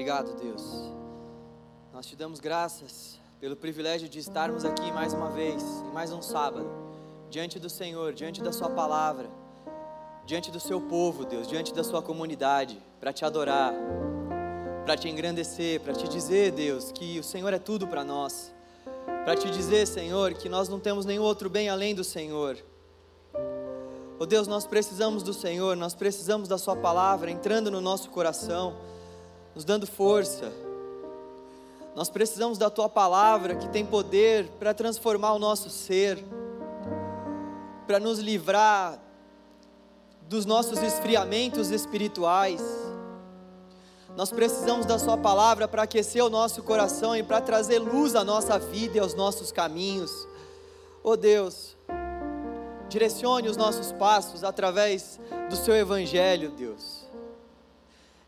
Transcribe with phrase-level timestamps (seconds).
[0.00, 0.62] Obrigado, Deus.
[1.92, 6.22] Nós te damos graças pelo privilégio de estarmos aqui mais uma vez, em mais um
[6.22, 6.66] sábado,
[7.28, 9.28] diante do Senhor, diante da Sua palavra,
[10.24, 13.74] diante do Seu povo, Deus, diante da Sua comunidade, para te adorar,
[14.86, 18.54] para te engrandecer, para te dizer, Deus, que o Senhor é tudo para nós,
[19.04, 22.56] para te dizer, Senhor, que nós não temos nenhum outro bem além do Senhor.
[24.18, 28.88] Oh Deus, nós precisamos do Senhor, nós precisamos da Sua palavra entrando no nosso coração,
[29.54, 30.52] nos dando força.
[31.94, 36.24] Nós precisamos da Tua palavra que tem poder para transformar o nosso ser,
[37.86, 38.98] para nos livrar
[40.28, 42.62] dos nossos esfriamentos espirituais.
[44.16, 48.24] Nós precisamos da Sua palavra para aquecer o nosso coração e para trazer luz à
[48.24, 50.28] nossa vida e aos nossos caminhos.
[51.02, 51.76] Oh Deus,
[52.90, 56.99] Direcione os nossos passos através do Seu Evangelho, Deus.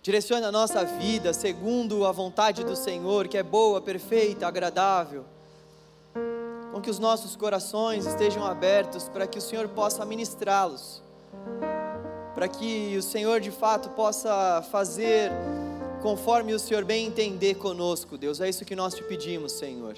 [0.02, 5.24] Direcione a nossa vida segundo a vontade do Senhor, que é boa, perfeita, agradável.
[6.73, 11.01] Com que os nossos corações estejam abertos para que o Senhor possa ministrá-los.
[12.35, 15.30] Para que o Senhor de fato possa fazer
[16.02, 18.41] conforme o Senhor bem entender conosco, Deus.
[18.41, 19.96] É isso que nós te pedimos, Senhor.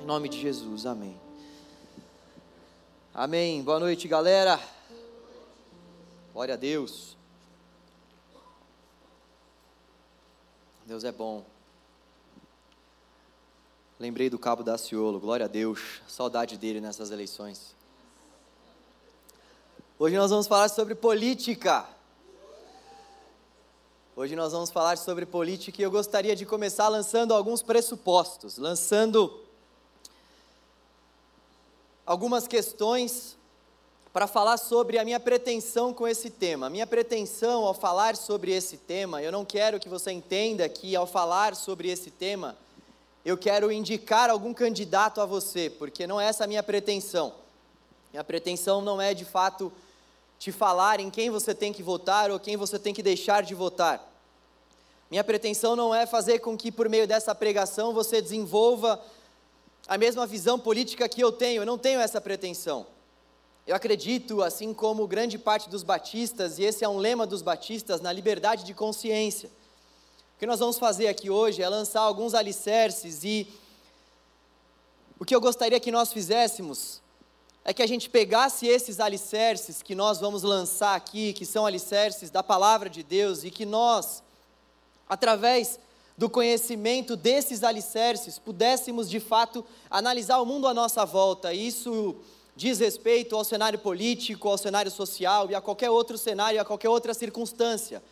[0.00, 1.20] Em nome de Jesus, amém.
[3.12, 3.62] Amém.
[3.62, 4.58] Boa noite, galera.
[6.32, 7.17] Glória a Deus.
[10.88, 11.44] Deus é bom.
[14.00, 16.00] Lembrei do cabo da Ciolo, glória a Deus.
[16.08, 17.76] Saudade dele nessas eleições.
[19.98, 21.86] Hoje nós vamos falar sobre política.
[24.16, 29.44] Hoje nós vamos falar sobre política e eu gostaria de começar lançando alguns pressupostos, lançando
[32.06, 33.36] algumas questões
[34.12, 36.66] para falar sobre a minha pretensão com esse tema.
[36.66, 40.96] A minha pretensão ao falar sobre esse tema, eu não quero que você entenda que
[40.96, 42.56] ao falar sobre esse tema,
[43.24, 47.34] eu quero indicar algum candidato a você, porque não é essa a minha pretensão.
[48.10, 49.70] Minha pretensão não é de fato
[50.38, 53.54] te falar em quem você tem que votar ou quem você tem que deixar de
[53.54, 54.02] votar.
[55.10, 59.02] Minha pretensão não é fazer com que por meio dessa pregação você desenvolva
[59.86, 62.86] a mesma visão política que eu tenho, eu não tenho essa pretensão.
[63.68, 68.00] Eu acredito, assim como grande parte dos batistas, e esse é um lema dos batistas,
[68.00, 69.50] na liberdade de consciência.
[70.34, 73.46] O que nós vamos fazer aqui hoje é lançar alguns alicerces e
[75.20, 77.02] o que eu gostaria que nós fizéssemos
[77.62, 82.30] é que a gente pegasse esses alicerces que nós vamos lançar aqui, que são alicerces
[82.30, 84.22] da palavra de Deus, e que nós,
[85.06, 85.78] através
[86.16, 91.52] do conhecimento desses alicerces, pudéssemos de fato analisar o mundo à nossa volta.
[91.52, 92.16] Isso
[92.58, 96.88] diz respeito ao cenário político, ao cenário social e a qualquer outro cenário, a qualquer
[96.88, 98.02] outra circunstância.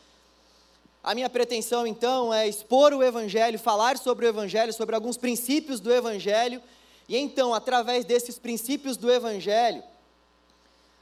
[1.02, 5.80] A minha pretensão então é expor o Evangelho, falar sobre o Evangelho, sobre alguns princípios
[5.80, 6.62] do Evangelho,
[7.08, 9.82] e então, através desses princípios do Evangelho,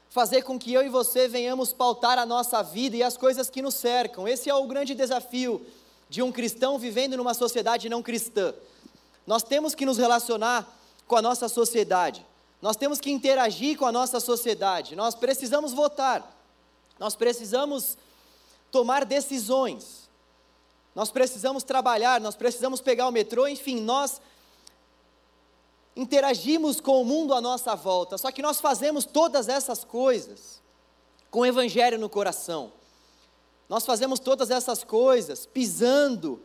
[0.09, 3.61] fazer com que eu e você venhamos pautar a nossa vida e as coisas que
[3.61, 4.27] nos cercam.
[4.27, 5.63] Esse é o grande desafio
[6.09, 8.55] de um cristão vivendo numa sociedade não cristã.
[9.27, 10.67] Nós temos que nos relacionar
[11.05, 12.25] com a nossa sociedade,
[12.65, 16.35] nós temos que interagir com a nossa sociedade, nós precisamos votar,
[16.97, 17.95] nós precisamos
[18.71, 20.09] tomar decisões,
[20.95, 24.19] nós precisamos trabalhar, nós precisamos pegar o metrô, enfim, nós
[25.95, 30.59] interagimos com o mundo à nossa volta, só que nós fazemos todas essas coisas
[31.29, 32.73] com o Evangelho no coração.
[33.69, 36.41] Nós fazemos todas essas coisas pisando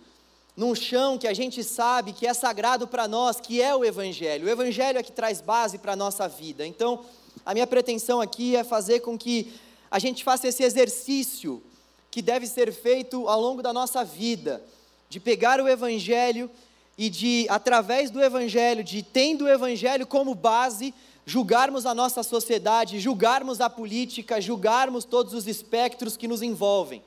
[0.56, 4.46] num chão que a gente sabe que é sagrado para nós, que é o Evangelho.
[4.46, 6.66] O Evangelho é que traz base para a nossa vida.
[6.66, 7.04] Então,
[7.44, 9.52] a minha pretensão aqui é fazer com que
[9.90, 11.62] a gente faça esse exercício
[12.10, 14.62] que deve ser feito ao longo da nossa vida,
[15.08, 16.50] de pegar o Evangelho
[16.98, 20.92] e de, através do Evangelho, de tendo o Evangelho como base,
[21.24, 27.02] julgarmos a nossa sociedade, julgarmos a política, julgarmos todos os espectros que nos envolvem.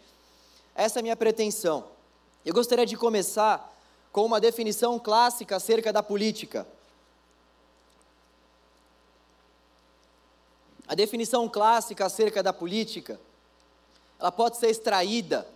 [0.76, 1.93] Essa é a minha pretensão.
[2.46, 3.73] Eu gostaria de começar
[4.12, 6.67] com uma definição clássica acerca da política.
[10.85, 13.17] A definição clássica acerca da política,
[14.20, 15.47] ela pode ser extraída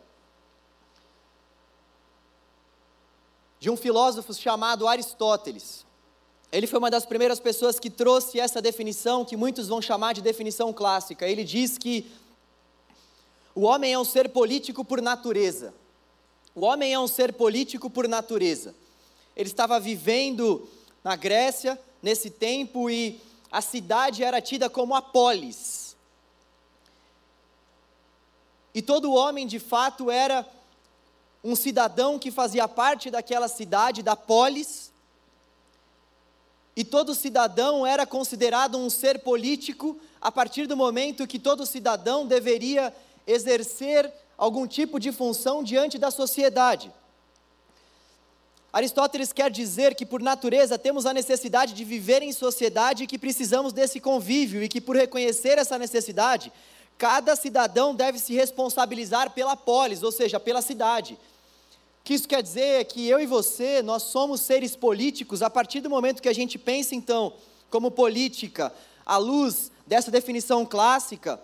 [3.59, 5.85] de um filósofo chamado Aristóteles.
[6.50, 10.21] Ele foi uma das primeiras pessoas que trouxe essa definição, que muitos vão chamar de
[10.21, 11.27] definição clássica.
[11.27, 12.09] Ele diz que
[13.53, 15.73] o homem é um ser político por natureza.
[16.57, 18.74] O homem é um ser político por natureza.
[19.36, 20.68] Ele estava vivendo
[21.04, 23.21] na Grécia nesse tempo e
[23.51, 25.95] a cidade era tida como a polis.
[28.74, 30.44] E todo homem de fato era
[31.44, 34.92] um cidadão que fazia parte daquela cidade, da polis,
[36.75, 42.25] e todo cidadão era considerado um ser político a partir do momento que todo cidadão
[42.25, 42.92] deveria
[43.27, 46.91] exercer algum tipo de função diante da sociedade.
[48.71, 53.17] Aristóteles quer dizer que, por natureza, temos a necessidade de viver em sociedade e que
[53.17, 56.51] precisamos desse convívio, e que, por reconhecer essa necessidade,
[56.97, 61.13] cada cidadão deve se responsabilizar pela polis, ou seja, pela cidade.
[61.13, 65.49] O que isso quer dizer é que eu e você, nós somos seres políticos a
[65.49, 67.33] partir do momento que a gente pensa, então,
[67.69, 68.73] como política,
[69.05, 71.39] à luz dessa definição clássica,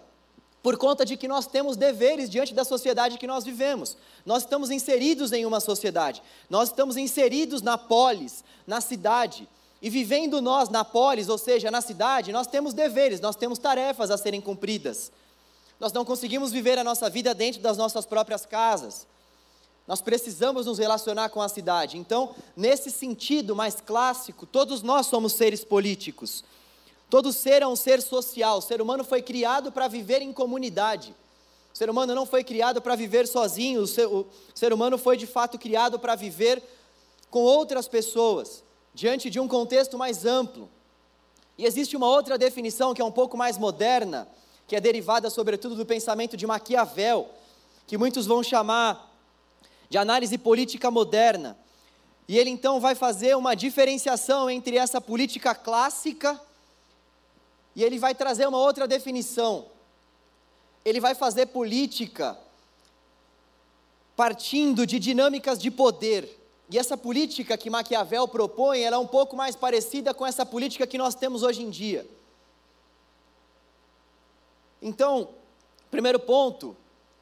[0.63, 3.97] por conta de que nós temos deveres diante da sociedade que nós vivemos.
[4.25, 9.47] Nós estamos inseridos em uma sociedade, nós estamos inseridos na polis, na cidade.
[9.81, 14.09] E vivendo nós na polis, ou seja, na cidade, nós temos deveres, nós temos tarefas
[14.09, 15.11] a serem cumpridas.
[15.77, 19.05] Nós não conseguimos viver a nossa vida dentro das nossas próprias casas.
[19.85, 21.97] Nós precisamos nos relacionar com a cidade.
[21.97, 26.45] Então, nesse sentido mais clássico, todos nós somos seres políticos.
[27.13, 28.57] Todo ser é um ser social.
[28.57, 31.15] O ser humano foi criado para viver em comunidade.
[31.71, 33.81] O ser humano não foi criado para viver sozinho.
[33.81, 34.25] O ser, o
[34.55, 36.63] ser humano foi de fato criado para viver
[37.29, 38.63] com outras pessoas,
[38.95, 40.67] diante de um contexto mais amplo.
[41.55, 44.27] E existe uma outra definição que é um pouco mais moderna,
[44.67, 47.29] que é derivada sobretudo do pensamento de Maquiavel,
[47.85, 49.15] que muitos vão chamar
[49.87, 51.55] de análise política moderna.
[52.27, 56.41] E ele então vai fazer uma diferenciação entre essa política clássica
[57.75, 59.65] e ele vai trazer uma outra definição.
[60.85, 62.37] Ele vai fazer política
[64.15, 66.39] partindo de dinâmicas de poder.
[66.69, 70.85] E essa política que Maquiavel propõe, ela é um pouco mais parecida com essa política
[70.85, 72.07] que nós temos hoje em dia.
[74.81, 75.29] Então,
[75.89, 76.75] primeiro ponto,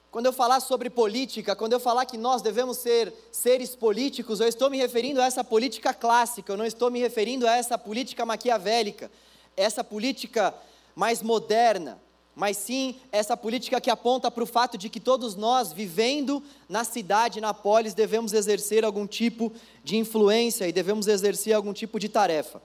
[0.09, 4.47] quando eu falar sobre política, quando eu falar que nós devemos ser seres políticos, eu
[4.47, 8.25] estou me referindo a essa política clássica, eu não estou me referindo a essa política
[8.25, 9.09] maquiavélica
[9.56, 10.53] essa política
[10.95, 12.01] mais moderna,
[12.36, 16.83] mas sim essa política que aponta para o fato de que todos nós, vivendo na
[16.83, 19.51] cidade, na polis, devemos exercer algum tipo
[19.83, 22.62] de influência e devemos exercer algum tipo de tarefa.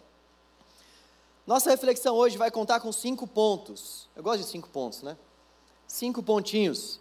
[1.47, 4.09] Nossa reflexão hoje vai contar com cinco pontos.
[4.17, 5.17] Eu gosto de cinco pontos, né?
[5.87, 6.99] Cinco pontinhos.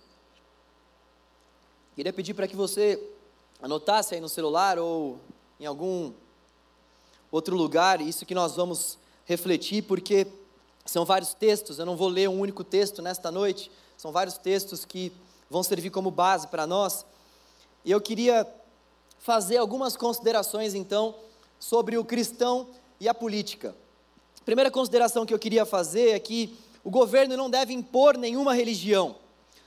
[1.95, 3.01] Queria pedir para que você
[3.61, 5.19] anotasse aí no celular ou
[5.59, 6.11] em algum
[7.31, 10.27] outro lugar isso que nós vamos refletir, porque
[10.85, 14.85] são vários textos, eu não vou ler um único texto nesta noite, são vários textos
[14.85, 15.11] que
[15.49, 17.05] vão servir como base para nós.
[17.83, 18.47] E eu queria
[19.19, 21.15] fazer algumas considerações então
[21.59, 22.67] sobre o cristão
[22.99, 23.75] e a política.
[24.45, 29.15] primeira consideração que eu queria fazer é que o governo não deve impor nenhuma religião.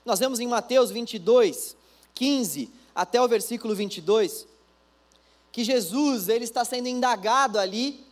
[0.04, 1.76] Nós vemos em Mateus 22,
[2.14, 4.46] 15 até o versículo 22,
[5.50, 8.07] que Jesus ele está sendo indagado ali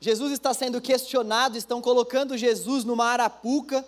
[0.00, 3.84] Jesus está sendo questionado, estão colocando Jesus numa arapuca,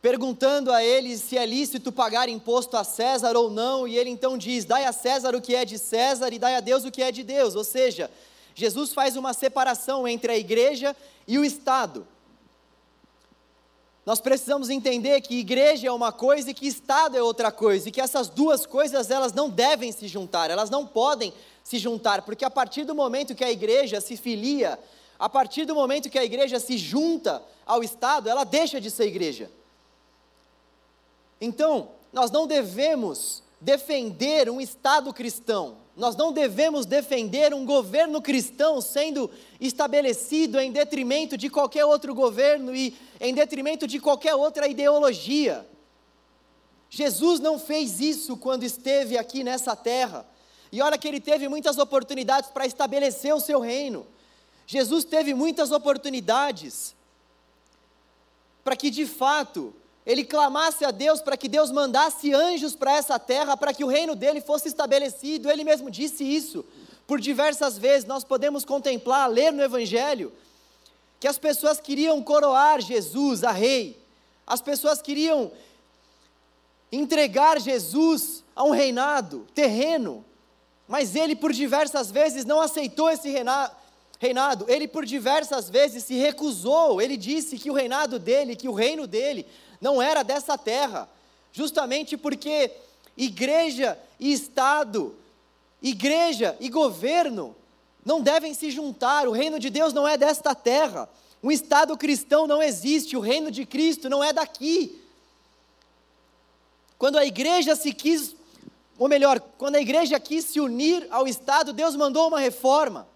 [0.00, 4.38] perguntando a ele se é lícito pagar imposto a César ou não, e ele então
[4.38, 7.02] diz: Dai a César o que é de César e dai a Deus o que
[7.02, 7.54] é de Deus.
[7.56, 8.10] Ou seja,
[8.54, 10.94] Jesus faz uma separação entre a igreja
[11.26, 12.06] e o Estado.
[14.06, 17.92] Nós precisamos entender que igreja é uma coisa e que Estado é outra coisa, e
[17.92, 21.32] que essas duas coisas elas não devem se juntar, elas não podem
[21.62, 24.78] se juntar, porque a partir do momento que a igreja se filia,
[25.18, 29.06] a partir do momento que a igreja se junta ao Estado, ela deixa de ser
[29.06, 29.50] igreja.
[31.40, 38.80] Então, nós não devemos defender um Estado cristão, nós não devemos defender um governo cristão
[38.80, 45.66] sendo estabelecido em detrimento de qualquer outro governo e em detrimento de qualquer outra ideologia.
[46.88, 50.26] Jesus não fez isso quando esteve aqui nessa terra.
[50.72, 54.06] E olha que ele teve muitas oportunidades para estabelecer o seu reino.
[54.66, 56.94] Jesus teve muitas oportunidades
[58.62, 59.74] para que de fato
[60.06, 63.88] ele clamasse a Deus para que Deus mandasse anjos para essa terra, para que o
[63.88, 65.50] reino dele fosse estabelecido.
[65.50, 66.64] Ele mesmo disse isso
[67.06, 68.06] por diversas vezes.
[68.06, 70.32] Nós podemos contemplar, ler no Evangelho,
[71.18, 74.00] que as pessoas queriam coroar Jesus a rei,
[74.46, 75.52] as pessoas queriam
[76.90, 80.24] entregar Jesus a um reinado terreno,
[80.90, 83.30] mas ele por diversas vezes não aceitou esse
[84.18, 88.74] reinado, ele por diversas vezes se recusou, ele disse que o reinado dele, que o
[88.74, 89.46] reino dele
[89.80, 91.08] não era dessa terra,
[91.52, 92.72] justamente porque
[93.16, 95.14] igreja e Estado,
[95.80, 97.54] igreja e governo
[98.04, 101.08] não devem se juntar, o reino de Deus não é desta terra,
[101.40, 105.00] um Estado cristão não existe, o reino de Cristo não é daqui.
[106.98, 108.34] Quando a igreja se quis,
[109.00, 113.08] ou melhor, quando a igreja quis se unir ao Estado, Deus mandou uma reforma.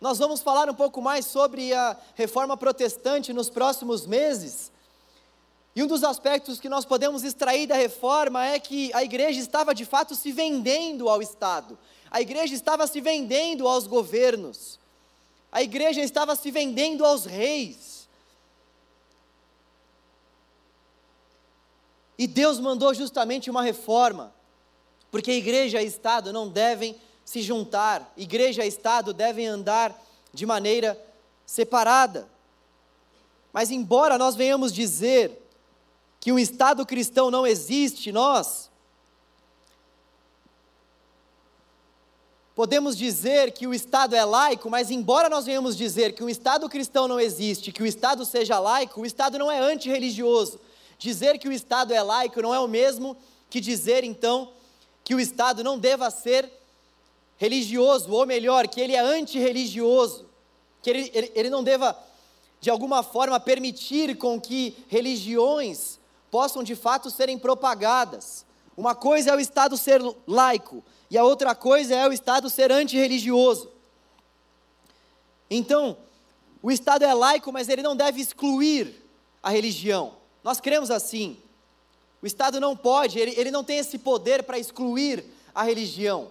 [0.00, 4.70] Nós vamos falar um pouco mais sobre a reforma protestante nos próximos meses.
[5.74, 9.74] E um dos aspectos que nós podemos extrair da reforma é que a igreja estava
[9.74, 11.76] de fato se vendendo ao Estado,
[12.08, 14.78] a igreja estava se vendendo aos governos,
[15.50, 17.89] a igreja estava se vendendo aos reis.
[22.20, 24.30] E Deus mandou justamente uma reforma,
[25.10, 29.98] porque igreja e Estado não devem se juntar, igreja e Estado devem andar
[30.30, 31.02] de maneira
[31.46, 32.28] separada.
[33.54, 35.32] Mas, embora nós venhamos dizer
[36.20, 38.68] que o Estado cristão não existe, nós
[42.54, 46.68] podemos dizer que o Estado é laico, mas embora nós venhamos dizer que o Estado
[46.68, 50.60] cristão não existe, que o Estado seja laico, o Estado não é antirreligioso.
[51.00, 53.16] Dizer que o Estado é laico não é o mesmo
[53.48, 54.52] que dizer, então,
[55.02, 56.52] que o Estado não deva ser
[57.38, 60.28] religioso, ou melhor, que ele é antirreligioso,
[60.82, 61.98] que ele, ele, ele não deva,
[62.60, 65.98] de alguma forma, permitir com que religiões
[66.30, 68.44] possam de fato serem propagadas.
[68.76, 72.70] Uma coisa é o Estado ser laico, e a outra coisa é o Estado ser
[72.70, 73.70] antirreligioso.
[75.48, 75.96] Então,
[76.62, 79.02] o Estado é laico, mas ele não deve excluir
[79.42, 80.19] a religião.
[80.42, 81.36] Nós cremos assim.
[82.22, 86.30] O Estado não pode, ele, ele não tem esse poder para excluir a religião.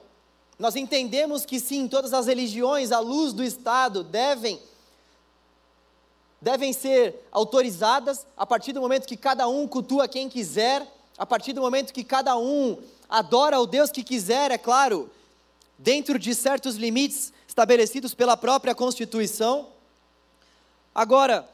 [0.57, 4.59] Nós entendemos que sim, todas as religiões, à luz do Estado, devem
[6.41, 10.87] devem ser autorizadas a partir do momento que cada um cultua quem quiser,
[11.17, 12.77] a partir do momento que cada um
[13.09, 15.09] adora o Deus que quiser, é claro,
[15.77, 19.67] dentro de certos limites estabelecidos pela própria Constituição.
[20.95, 21.47] Agora,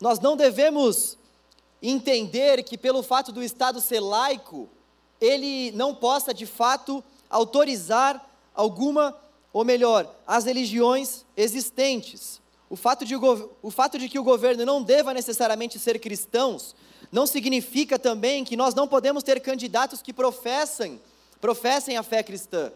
[0.00, 1.18] nós não devemos
[1.82, 4.68] entender que pelo fato do Estado ser laico,
[5.20, 9.16] ele não possa de fato autorizar alguma,
[9.52, 12.40] ou melhor, as religiões existentes.
[12.70, 16.74] O fato, de, o fato de que o governo não deva necessariamente ser cristãos,
[17.10, 21.00] não significa também que nós não podemos ter candidatos que professem,
[21.40, 22.70] professem a fé cristã.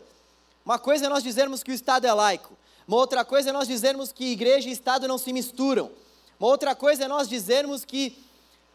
[0.64, 2.56] Uma coisa é nós dizermos que o Estado é laico,
[2.86, 5.90] uma outra coisa é nós dizermos que igreja e Estado não se misturam,
[6.38, 8.16] uma outra coisa é nós dizermos que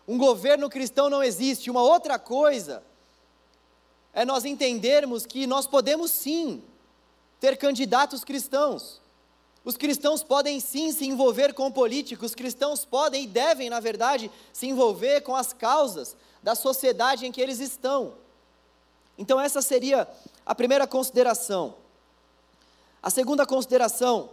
[0.07, 2.83] um governo cristão não existe, uma outra coisa
[4.13, 6.63] é nós entendermos que nós podemos sim
[7.39, 8.99] ter candidatos cristãos.
[9.63, 14.31] Os cristãos podem sim se envolver com políticos, os cristãos podem e devem, na verdade,
[14.53, 18.13] se envolver com as causas da sociedade em que eles estão.
[19.17, 20.07] Então, essa seria
[20.45, 21.75] a primeira consideração.
[23.03, 24.29] A segunda consideração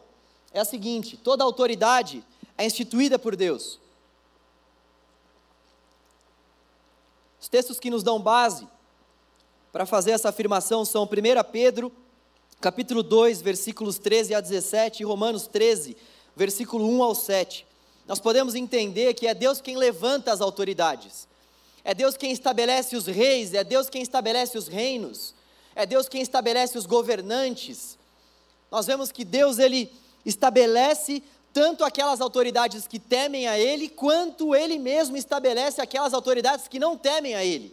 [0.53, 2.25] é a seguinte: toda autoridade
[2.57, 3.81] é instituída por Deus.
[7.45, 8.67] Os textos que nos dão base
[9.71, 11.09] para fazer essa afirmação são 1
[11.53, 11.93] Pedro
[12.59, 15.95] capítulo 2, versículos 13 a 17, e Romanos 13,
[16.35, 17.67] versículo 1 ao 7.
[18.09, 21.29] Nós podemos entender que é Deus quem levanta as autoridades,
[21.85, 25.35] é Deus quem estabelece os reis, é Deus quem estabelece os reinos,
[25.75, 27.99] é Deus quem estabelece os governantes.
[28.71, 29.93] Nós vemos que Deus ele
[30.25, 31.23] estabelece
[31.55, 36.97] tanto aquelas autoridades que temem a Ele, quanto Ele mesmo estabelece aquelas autoridades que não
[36.97, 37.73] temem a Ele.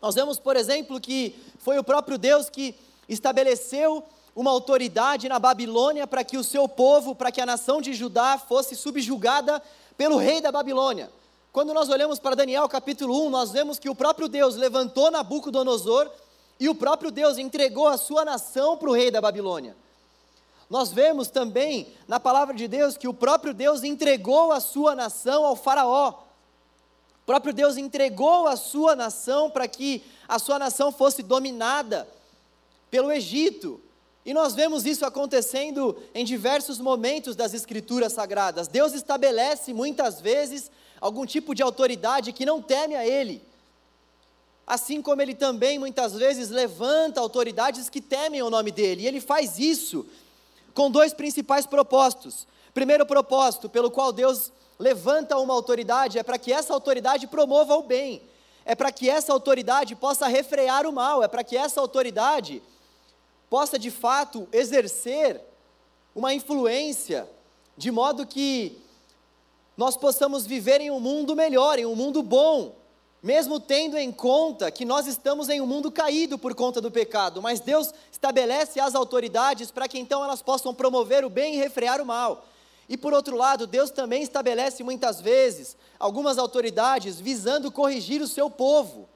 [0.00, 2.76] Nós vemos, por exemplo, que foi o próprio Deus que
[3.08, 4.04] estabeleceu
[4.34, 8.38] uma autoridade na Babilônia para que o seu povo, para que a nação de Judá
[8.38, 9.60] fosse subjugada
[9.96, 11.10] pelo rei da Babilônia.
[11.50, 16.08] Quando nós olhamos para Daniel capítulo 1, nós vemos que o próprio Deus levantou Nabucodonosor
[16.60, 19.74] e o próprio Deus entregou a sua nação para o rei da Babilônia.
[20.68, 25.46] Nós vemos também na palavra de Deus que o próprio Deus entregou a sua nação
[25.46, 26.10] ao Faraó.
[26.10, 32.06] O próprio Deus entregou a sua nação para que a sua nação fosse dominada
[32.90, 33.80] pelo Egito.
[34.26, 38.68] E nós vemos isso acontecendo em diversos momentos das Escrituras Sagradas.
[38.68, 40.70] Deus estabelece muitas vezes
[41.00, 43.42] algum tipo de autoridade que não teme a Ele.
[44.66, 49.04] Assim como Ele também muitas vezes levanta autoridades que temem o nome dEle.
[49.04, 50.04] E Ele faz isso
[50.78, 52.46] com dois principais propósitos.
[52.72, 57.82] Primeiro propósito, pelo qual Deus levanta uma autoridade, é para que essa autoridade promova o
[57.82, 58.22] bem,
[58.64, 62.62] é para que essa autoridade possa refrear o mal, é para que essa autoridade
[63.50, 65.40] possa de fato exercer
[66.14, 67.28] uma influência,
[67.76, 68.80] de modo que
[69.76, 72.76] nós possamos viver em um mundo melhor, em um mundo bom,
[73.22, 77.42] mesmo tendo em conta que nós estamos em um mundo caído por conta do pecado,
[77.42, 82.00] mas Deus estabelece as autoridades para que então elas possam promover o bem e refrear
[82.00, 82.46] o mal.
[82.88, 88.48] E por outro lado, Deus também estabelece muitas vezes algumas autoridades visando corrigir o seu
[88.48, 89.08] povo.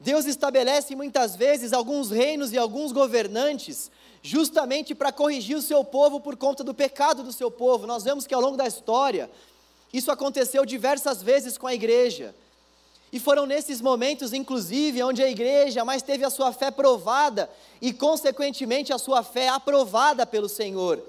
[0.00, 3.90] Deus estabelece muitas vezes alguns reinos e alguns governantes
[4.22, 7.86] justamente para corrigir o seu povo por conta do pecado do seu povo.
[7.86, 9.30] Nós vemos que ao longo da história,
[9.92, 12.34] isso aconteceu diversas vezes com a igreja.
[13.12, 17.48] E foram nesses momentos, inclusive, onde a igreja mais teve a sua fé provada
[17.80, 21.02] e, consequentemente, a sua fé aprovada pelo Senhor.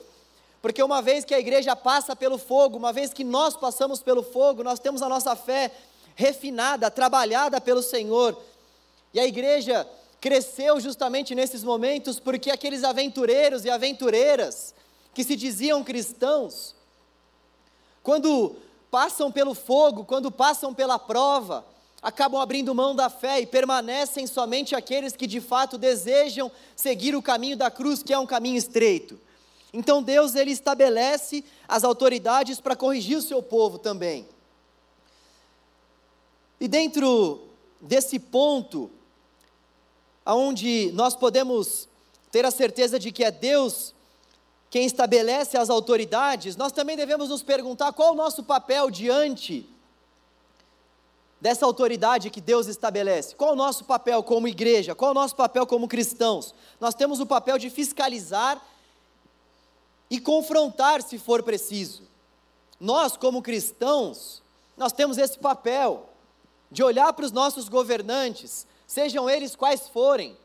[0.61, 4.23] Porque uma vez que a igreja passa pelo fogo, uma vez que nós passamos pelo
[4.23, 5.71] fogo, nós temos a nossa fé
[6.15, 8.37] refinada, trabalhada pelo Senhor.
[9.13, 9.87] E a igreja
[10.21, 14.73] cresceu justamente nesses momentos porque aqueles aventureiros e aventureiras
[15.13, 16.75] que se diziam cristãos,
[18.03, 18.55] quando
[18.91, 21.65] passam pelo fogo, quando passam pela prova,
[22.01, 27.21] acabam abrindo mão da fé e permanecem somente aqueles que de fato desejam seguir o
[27.21, 29.19] caminho da cruz, que é um caminho estreito.
[29.73, 34.27] Então Deus ele estabelece as autoridades para corrigir o seu povo também.
[36.59, 37.41] E dentro
[37.79, 38.89] desse ponto,
[40.25, 41.87] aonde nós podemos
[42.31, 43.93] ter a certeza de que é Deus
[44.69, 49.67] quem estabelece as autoridades, nós também devemos nos perguntar qual o nosso papel diante
[51.41, 53.35] dessa autoridade que Deus estabelece.
[53.35, 54.93] Qual o nosso papel como igreja?
[54.93, 56.53] Qual o nosso papel como cristãos?
[56.79, 58.61] Nós temos o papel de fiscalizar
[60.09, 62.03] e confrontar se for preciso.
[62.79, 64.41] Nós, como cristãos,
[64.75, 66.09] nós temos esse papel
[66.71, 70.37] de olhar para os nossos governantes, sejam eles quais forem,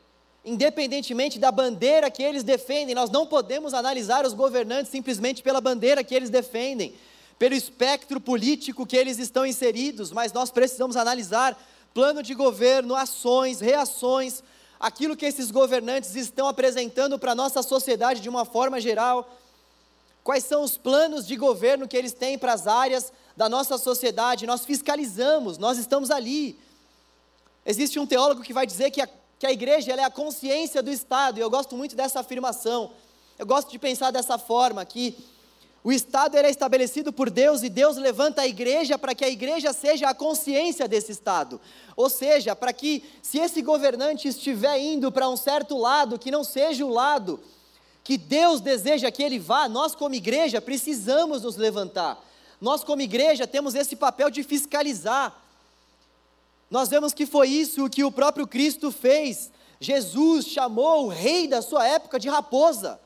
[0.43, 6.03] independentemente da bandeira que eles defendem, nós não podemos analisar os governantes simplesmente pela bandeira
[6.03, 6.93] que eles defendem,
[7.37, 11.57] pelo espectro político que eles estão inseridos, mas nós precisamos analisar
[11.93, 14.43] plano de governo, ações, reações,
[14.79, 19.29] aquilo que esses governantes estão apresentando para a nossa sociedade de uma forma geral
[20.25, 24.47] quais são os planos de governo que eles têm para as áreas da nossa sociedade,
[24.47, 26.59] nós fiscalizamos, nós estamos ali.
[27.63, 30.89] Existe um teólogo que vai dizer que a, que a igreja é a consciência do
[30.89, 32.91] Estado, e eu gosto muito dessa afirmação.
[33.37, 35.15] Eu gosto de pensar dessa forma, que
[35.85, 39.71] o Estado é estabelecido por Deus e Deus levanta a igreja para que a igreja
[39.71, 41.61] seja a consciência desse Estado.
[41.95, 46.43] Ou seja, para que, se esse governante estiver indo para um certo lado, que não
[46.43, 47.39] seja o lado
[48.03, 52.19] que Deus deseja que ele vá, nós como igreja precisamos nos levantar.
[52.59, 55.39] Nós como igreja temos esse papel de fiscalizar.
[56.67, 59.51] Nós vemos que foi isso que o próprio Cristo fez.
[59.79, 62.99] Jesus chamou o rei da sua época de raposa.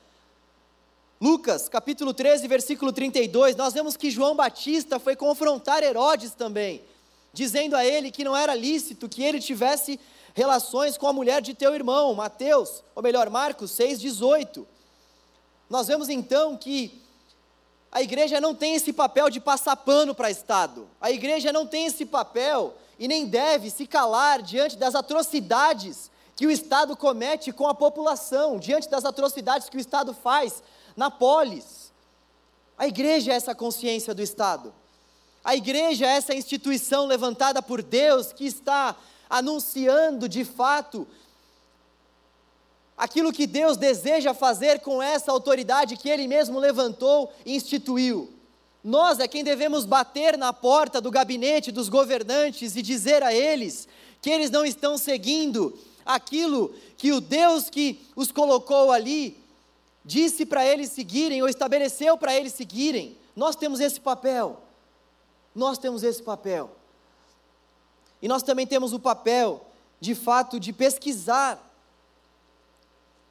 [1.22, 6.82] Lucas, capítulo 13, versículo 32, nós vemos que João Batista foi confrontar Herodes também,
[7.34, 10.00] dizendo a ele que não era lícito que ele tivesse
[10.34, 14.66] relações com a mulher de teu irmão, Mateus, ou melhor, Marcos 6,18.
[15.70, 17.02] Nós vemos então que
[17.92, 21.88] a igreja não tem esse papel de passar pano para Estado, a igreja não tem
[21.88, 27.68] esse papel e nem deve se calar diante das atrocidades que o Estado comete com
[27.68, 30.64] a população, diante das atrocidades que o Estado faz
[31.00, 31.94] na polis.
[32.78, 34.74] A igreja é essa consciência do Estado.
[35.42, 38.98] A igreja é essa instituição levantada por Deus que está
[39.30, 41.08] anunciando de fato
[42.98, 48.34] aquilo que Deus deseja fazer com essa autoridade que Ele mesmo levantou e instituiu.
[48.84, 53.88] Nós é quem devemos bater na porta do gabinete dos governantes e dizer a eles
[54.22, 59.40] que eles não estão seguindo aquilo que o Deus que os colocou ali
[60.10, 63.16] disse para eles seguirem ou estabeleceu para eles seguirem.
[63.36, 64.60] Nós temos esse papel.
[65.54, 66.72] Nós temos esse papel.
[68.22, 69.66] E nós também temos o papel,
[70.02, 71.70] de fato, de pesquisar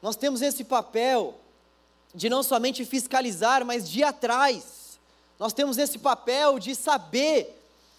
[0.01, 1.37] nós temos esse papel
[2.15, 4.99] de não somente fiscalizar, mas de ir atrás.
[5.37, 7.55] Nós temos esse papel de saber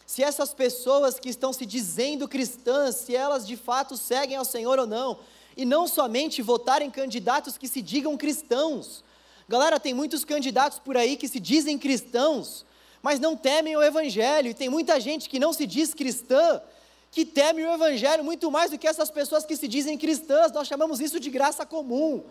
[0.06, 4.78] se essas pessoas que estão se dizendo cristãs, se elas de fato seguem ao Senhor
[4.78, 5.18] ou não.
[5.56, 9.04] E não somente votar em candidatos que se digam cristãos.
[9.48, 12.64] Galera, tem muitos candidatos por aí que se dizem cristãos,
[13.02, 14.50] mas não temem o Evangelho.
[14.50, 16.60] E tem muita gente que não se diz cristã,
[17.10, 20.68] que teme o Evangelho muito mais do que essas pessoas que se dizem cristãs, nós
[20.68, 22.22] chamamos isso de graça comum.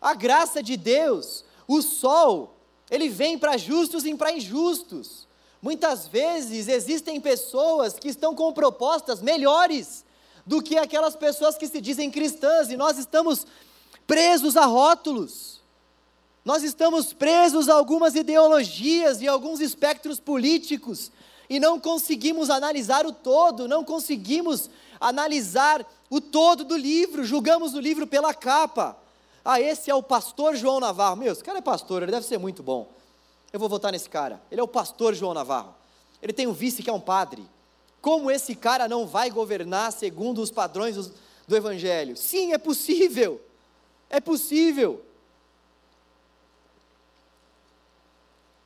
[0.00, 2.56] A graça de Deus, o sol,
[2.90, 5.28] ele vem para justos e para injustos.
[5.60, 10.04] Muitas vezes existem pessoas que estão com propostas melhores
[10.46, 13.46] do que aquelas pessoas que se dizem cristãs, e nós estamos
[14.06, 15.62] presos a rótulos.
[16.44, 21.10] Nós estamos presos a algumas ideologias e alguns espectros políticos
[21.48, 27.80] e não conseguimos analisar o todo, não conseguimos analisar o todo do livro, julgamos o
[27.80, 28.96] livro pela capa.
[29.44, 31.16] Ah, esse é o pastor João Navarro.
[31.16, 32.88] Meu, esse cara é pastor, ele deve ser muito bom.
[33.52, 34.40] eu vou votar nesse cara.
[34.50, 35.74] Ele é o pastor João Navarro.
[36.22, 37.44] Ele tem um vice que é um padre.
[38.04, 41.10] Como esse cara não vai governar segundo os padrões
[41.48, 42.18] do Evangelho?
[42.18, 43.40] Sim, é possível.
[44.10, 45.02] É possível.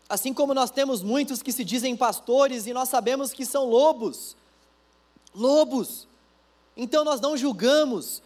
[0.09, 4.37] Assim como nós temos muitos que se dizem pastores e nós sabemos que são lobos.
[5.33, 6.09] Lobos.
[6.77, 8.21] Então nós não julgamos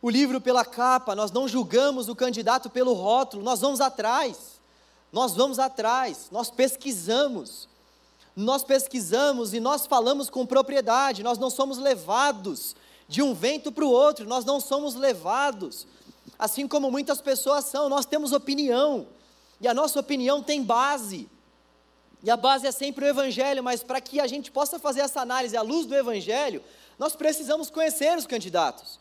[0.00, 4.58] o livro pela capa, nós não julgamos o candidato pelo rótulo, nós vamos atrás.
[5.12, 7.68] Nós vamos atrás, nós pesquisamos.
[8.36, 12.74] Nós pesquisamos e nós falamos com propriedade, nós não somos levados
[13.08, 15.86] de um vento para o outro, nós não somos levados,
[16.38, 19.06] assim como muitas pessoas são, nós temos opinião,
[19.60, 21.28] e a nossa opinião tem base,
[22.22, 25.20] e a base é sempre o Evangelho, mas para que a gente possa fazer essa
[25.20, 26.62] análise à luz do Evangelho,
[26.98, 28.98] nós precisamos conhecer os candidatos.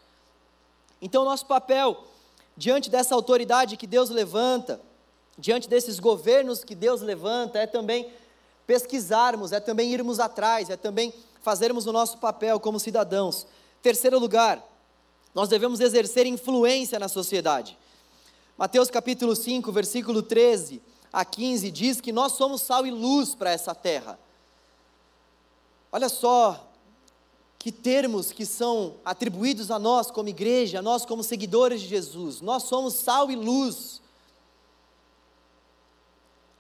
[1.02, 2.04] Então, nosso papel,
[2.58, 4.80] diante dessa autoridade que Deus levanta,
[5.38, 8.12] diante desses governos que Deus levanta, é também
[8.66, 13.46] pesquisarmos, é também irmos atrás, é também fazermos o nosso papel como cidadãos.
[13.82, 14.64] Terceiro lugar,
[15.34, 17.78] nós devemos exercer influência na sociedade.
[18.58, 23.52] Mateus capítulo 5, versículo 13 a 15 diz que nós somos sal e luz para
[23.52, 24.20] essa terra.
[25.92, 26.70] Olha só
[27.60, 32.42] que termos que são atribuídos a nós como igreja, a nós como seguidores de Jesus.
[32.42, 34.02] Nós somos sal e luz.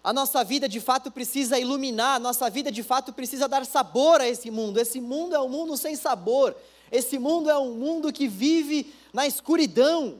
[0.03, 4.19] A nossa vida de fato precisa iluminar, a nossa vida de fato precisa dar sabor
[4.19, 4.77] a esse mundo.
[4.77, 6.53] Esse mundo é um mundo sem sabor.
[6.91, 10.19] Esse mundo é um mundo que vive na escuridão.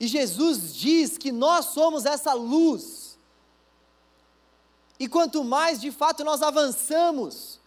[0.00, 3.18] E Jesus diz que nós somos essa luz.
[4.98, 7.60] E quanto mais de fato nós avançamos,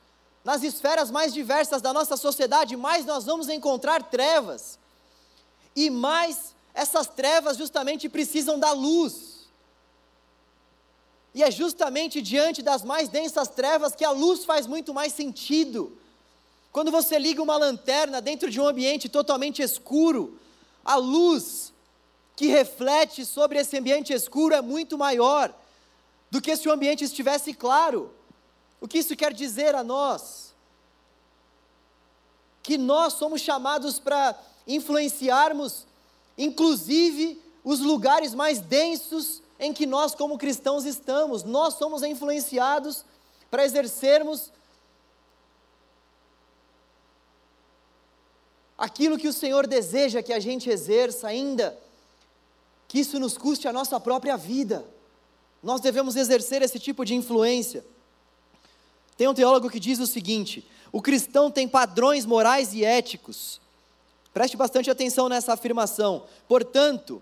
[0.44, 4.80] nas esferas mais diversas da nossa sociedade, mais nós vamos encontrar trevas.
[5.76, 9.37] E mais essas trevas justamente precisam da luz.
[11.34, 15.98] E é justamente diante das mais densas trevas que a luz faz muito mais sentido.
[16.72, 20.40] Quando você liga uma lanterna dentro de um ambiente totalmente escuro,
[20.84, 21.74] a luz
[22.36, 25.54] que reflete sobre esse ambiente escuro é muito maior
[26.30, 28.14] do que se o ambiente estivesse claro.
[28.80, 30.54] O que isso quer dizer a nós?
[32.62, 34.38] Que nós somos chamados para
[34.68, 35.88] influenciarmos,
[36.38, 41.44] inclusive, os lugares mais densos em que nós, como cristãos, estamos.
[41.44, 43.04] Nós somos influenciados
[43.50, 44.52] para exercermos
[48.78, 51.78] aquilo que o Senhor deseja que a gente exerça, ainda
[52.88, 54.86] que isso nos custe a nossa própria vida.
[55.62, 57.84] Nós devemos exercer esse tipo de influência.
[59.18, 63.60] Tem um teólogo que diz o seguinte: o cristão tem padrões morais e éticos.
[64.34, 66.26] Preste bastante atenção nessa afirmação.
[66.48, 67.22] Portanto,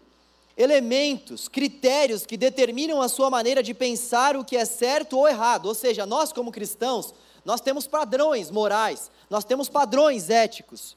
[0.58, 5.66] elementos, critérios que determinam a sua maneira de pensar o que é certo ou errado.
[5.66, 7.14] Ou seja, nós, como cristãos,
[7.44, 10.96] nós temos padrões morais, nós temos padrões éticos,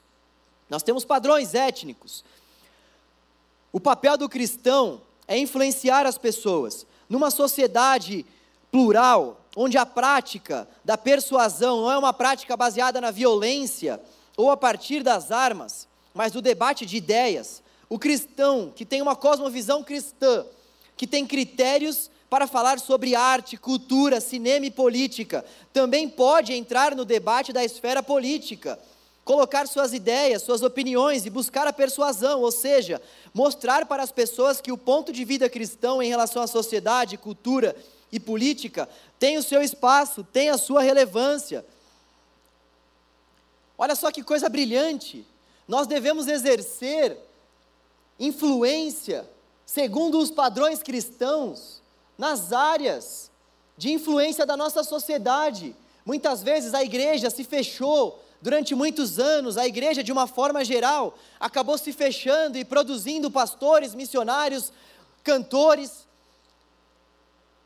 [0.69, 2.23] nós temos padrões étnicos.
[3.71, 6.85] O papel do cristão é influenciar as pessoas.
[7.07, 8.25] Numa sociedade
[8.71, 14.01] plural, onde a prática da persuasão não é uma prática baseada na violência
[14.37, 19.15] ou a partir das armas, mas do debate de ideias, o cristão que tem uma
[19.15, 20.45] cosmovisão cristã,
[20.95, 27.03] que tem critérios para falar sobre arte, cultura, cinema e política, também pode entrar no
[27.03, 28.79] debate da esfera política,
[29.25, 33.01] colocar suas ideias, suas opiniões e buscar a persuasão, ou seja,
[33.33, 37.75] mostrar para as pessoas que o ponto de vida cristão em relação à sociedade, cultura
[38.11, 41.65] e política tem o seu espaço, tem a sua relevância.
[43.77, 45.25] Olha só que coisa brilhante!
[45.67, 47.17] Nós devemos exercer
[48.19, 49.29] influência
[49.65, 51.81] segundo os padrões cristãos
[52.17, 53.31] nas áreas
[53.77, 55.75] de influência da nossa sociedade.
[56.05, 61.17] Muitas vezes a igreja se fechou Durante muitos anos, a igreja, de uma forma geral,
[61.39, 64.71] acabou se fechando e produzindo pastores, missionários,
[65.23, 66.07] cantores,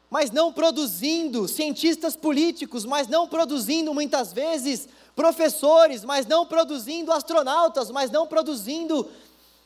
[0.09, 7.91] mas não produzindo cientistas políticos, mas não produzindo muitas vezes professores, mas não produzindo astronautas,
[7.91, 9.07] mas não produzindo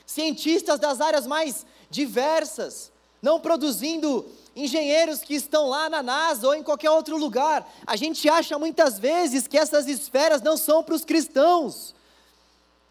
[0.08, 2.92] cientistas das áreas mais diversas,
[3.22, 7.70] não produzindo engenheiros que estão lá na NASA ou em qualquer outro lugar.
[7.86, 11.94] A gente acha muitas vezes que essas esferas não são para os cristãos.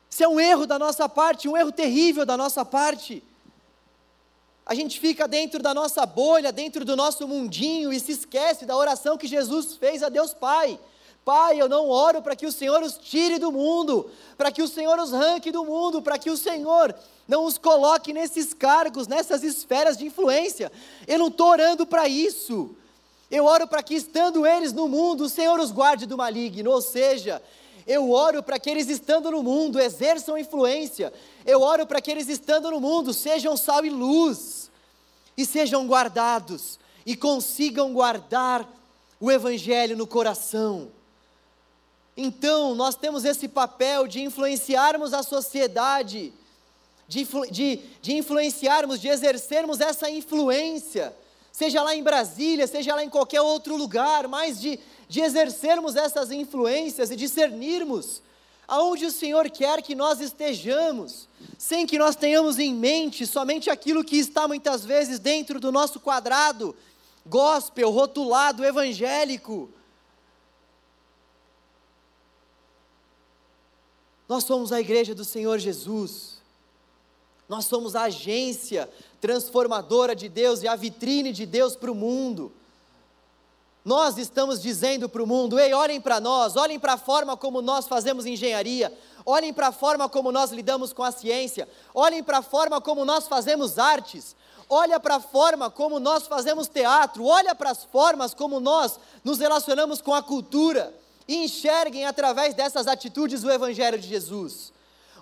[0.09, 3.23] Isso é um erro da nossa parte, um erro terrível da nossa parte.
[4.65, 8.77] A gente fica dentro da nossa bolha, dentro do nosso mundinho e se esquece da
[8.77, 10.79] oração que Jesus fez a Deus Pai.
[11.27, 14.09] Pai, eu não oro para que o Senhor os tire do mundo,
[14.39, 16.95] para que o Senhor os ranque do mundo, para que o Senhor
[17.27, 20.71] não os coloque nesses cargos, nessas esferas de influência.
[21.05, 22.77] Eu não estou orando para isso.
[23.29, 26.71] Eu oro para que, estando eles no mundo, o Senhor os guarde do maligno.
[26.71, 27.43] Ou seja,
[27.89, 31.13] eu oro para que eles, estando no mundo, exerçam influência.
[31.45, 34.71] Eu oro para que eles, estando no mundo, sejam sal e luz,
[35.37, 38.65] e sejam guardados, e consigam guardar
[39.19, 40.95] o Evangelho no coração.
[42.17, 46.33] Então, nós temos esse papel de influenciarmos a sociedade,
[47.07, 51.15] de, de, de influenciarmos, de exercermos essa influência,
[51.53, 56.31] seja lá em Brasília, seja lá em qualquer outro lugar, mas de, de exercermos essas
[56.31, 58.23] influências e discernirmos
[58.69, 64.03] aonde o Senhor quer que nós estejamos, sem que nós tenhamos em mente somente aquilo
[64.03, 66.75] que está muitas vezes dentro do nosso quadrado
[67.25, 69.69] gospel, rotulado, evangélico.
[74.29, 76.37] Nós somos a igreja do Senhor Jesus.
[77.49, 82.53] Nós somos a agência transformadora de Deus e a vitrine de Deus para o mundo.
[83.85, 87.63] Nós estamos dizendo para o mundo: ei, olhem para nós, olhem para a forma como
[87.63, 88.93] nós fazemos engenharia,
[89.25, 93.05] olhem para a forma como nós lidamos com a ciência, olhem para a forma como
[93.05, 94.35] nós fazemos artes,
[94.69, 99.39] olha para a forma como nós fazemos teatro, olha para as formas como nós nos
[99.39, 100.93] relacionamos com a cultura
[101.29, 104.73] e enxerguem através dessas atitudes o Evangelho de Jesus.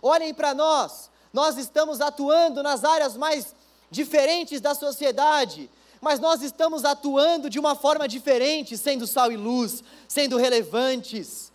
[0.03, 3.55] Olhem para nós, nós estamos atuando nas áreas mais
[3.91, 9.83] diferentes da sociedade, mas nós estamos atuando de uma forma diferente, sendo sal e luz,
[10.07, 11.51] sendo relevantes,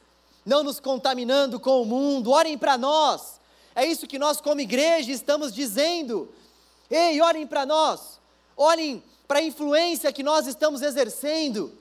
[0.45, 2.31] não nos contaminando com o mundo.
[2.31, 3.39] Olhem para nós,
[3.75, 6.33] é isso que nós, como igreja, estamos dizendo.
[6.89, 8.19] Ei, olhem para nós,
[8.57, 11.71] olhem para a influência que nós estamos exercendo,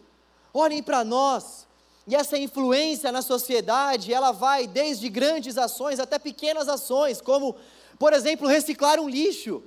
[0.53, 1.67] olhem para nós.
[2.09, 7.55] E essa influência na sociedade, ela vai desde grandes ações até pequenas ações, como,
[7.99, 9.63] por exemplo, reciclar um lixo.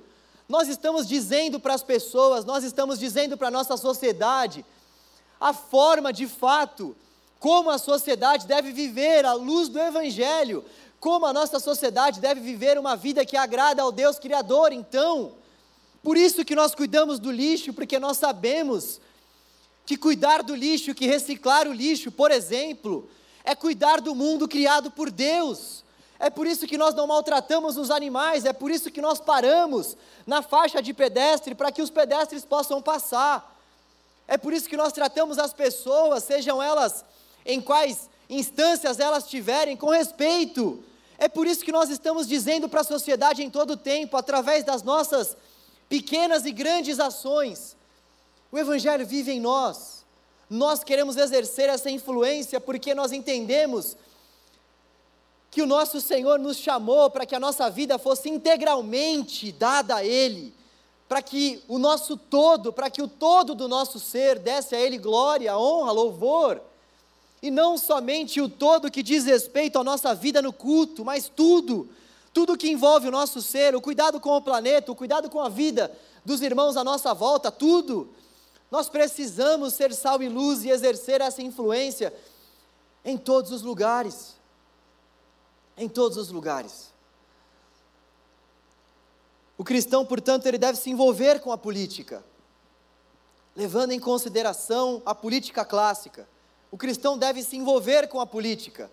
[0.48, 4.66] Nós estamos dizendo para as pessoas, nós estamos dizendo para a nossa sociedade,
[5.40, 6.96] a forma de fato,
[7.38, 10.64] como a sociedade deve viver à luz do Evangelho,
[10.98, 14.72] como a nossa sociedade deve viver uma vida que agrada ao Deus Criador.
[14.72, 15.34] Então,
[16.02, 19.00] por isso que nós cuidamos do lixo, porque nós sabemos
[19.84, 23.08] que cuidar do lixo, que reciclar o lixo, por exemplo,
[23.44, 25.82] é cuidar do mundo criado por Deus.
[26.18, 29.96] É por isso que nós não maltratamos os animais, é por isso que nós paramos
[30.24, 33.58] na faixa de pedestre para que os pedestres possam passar.
[34.28, 37.04] É por isso que nós tratamos as pessoas, sejam elas
[37.44, 40.82] em quais instâncias elas tiverem, com respeito.
[41.18, 44.64] É por isso que nós estamos dizendo para a sociedade em todo o tempo, através
[44.64, 45.36] das nossas
[45.88, 47.76] pequenas e grandes ações,
[48.52, 50.04] o Evangelho vive em nós.
[50.48, 53.96] Nós queremos exercer essa influência porque nós entendemos
[55.50, 60.04] que o nosso Senhor nos chamou para que a nossa vida fosse integralmente dada a
[60.04, 60.54] Ele,
[61.08, 64.98] para que o nosso todo, para que o todo do nosso ser desse a Ele
[64.98, 66.60] glória, honra, louvor,
[67.42, 71.88] e não somente o todo que diz respeito à nossa vida no culto, mas tudo,
[72.32, 75.48] tudo que envolve o nosso ser, o cuidado com o planeta, o cuidado com a
[75.48, 75.90] vida
[76.24, 78.08] dos irmãos à nossa volta, tudo.
[78.72, 82.10] Nós precisamos ser sal e luz e exercer essa influência
[83.04, 84.34] em todos os lugares.
[85.76, 86.90] Em todos os lugares.
[89.58, 92.24] O cristão, portanto, ele deve se envolver com a política,
[93.54, 96.26] levando em consideração a política clássica.
[96.70, 98.90] O cristão deve se envolver com a política,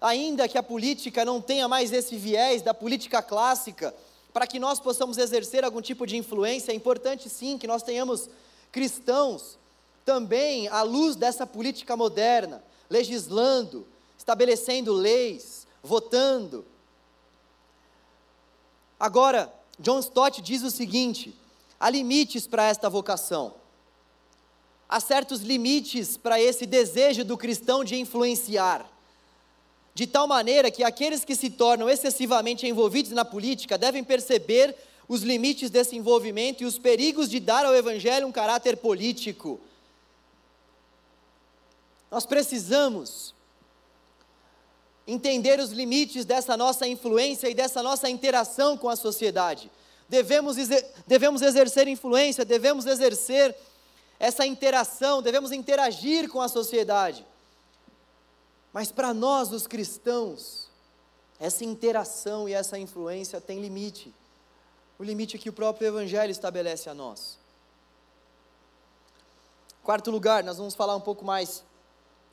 [0.00, 3.94] ainda que a política não tenha mais esse viés da política clássica,
[4.32, 8.30] para que nós possamos exercer algum tipo de influência, é importante sim que nós tenhamos
[8.74, 9.56] cristãos
[10.04, 12.60] também à luz dessa política moderna,
[12.90, 13.86] legislando,
[14.18, 16.66] estabelecendo leis, votando.
[18.98, 21.32] Agora, John Stott diz o seguinte:
[21.78, 23.54] há limites para esta vocação.
[24.88, 28.90] Há certos limites para esse desejo do cristão de influenciar.
[29.94, 34.76] De tal maneira que aqueles que se tornam excessivamente envolvidos na política devem perceber
[35.08, 39.60] os limites desse envolvimento e os perigos de dar ao Evangelho um caráter político.
[42.10, 43.34] Nós precisamos
[45.06, 49.70] entender os limites dessa nossa influência e dessa nossa interação com a sociedade.
[50.08, 50.56] Devemos,
[51.06, 53.54] devemos exercer influência, devemos exercer
[54.18, 57.26] essa interação, devemos interagir com a sociedade.
[58.72, 60.68] Mas para nós, os cristãos,
[61.38, 64.14] essa interação e essa influência tem limite
[64.98, 67.38] o limite que o próprio Evangelho estabelece a nós.
[69.82, 71.62] Quarto lugar, nós vamos falar um pouco mais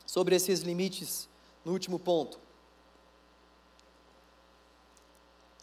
[0.06, 1.28] sobre esses limites
[1.65, 2.39] no último ponto.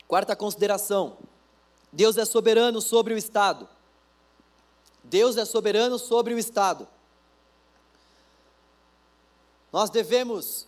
[0.06, 1.16] Quarta consideração:
[1.90, 3.68] Deus é soberano sobre o Estado.
[5.02, 6.86] Deus é soberano sobre o Estado.
[9.72, 10.67] Nós devemos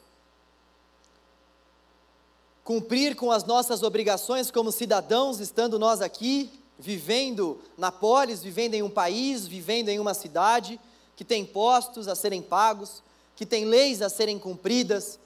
[2.70, 8.82] cumprir com as nossas obrigações como cidadãos, estando nós aqui, vivendo na polis, vivendo em
[8.84, 10.78] um país, vivendo em uma cidade
[11.16, 13.02] que tem impostos a serem pagos,
[13.34, 15.18] que tem leis a serem cumpridas,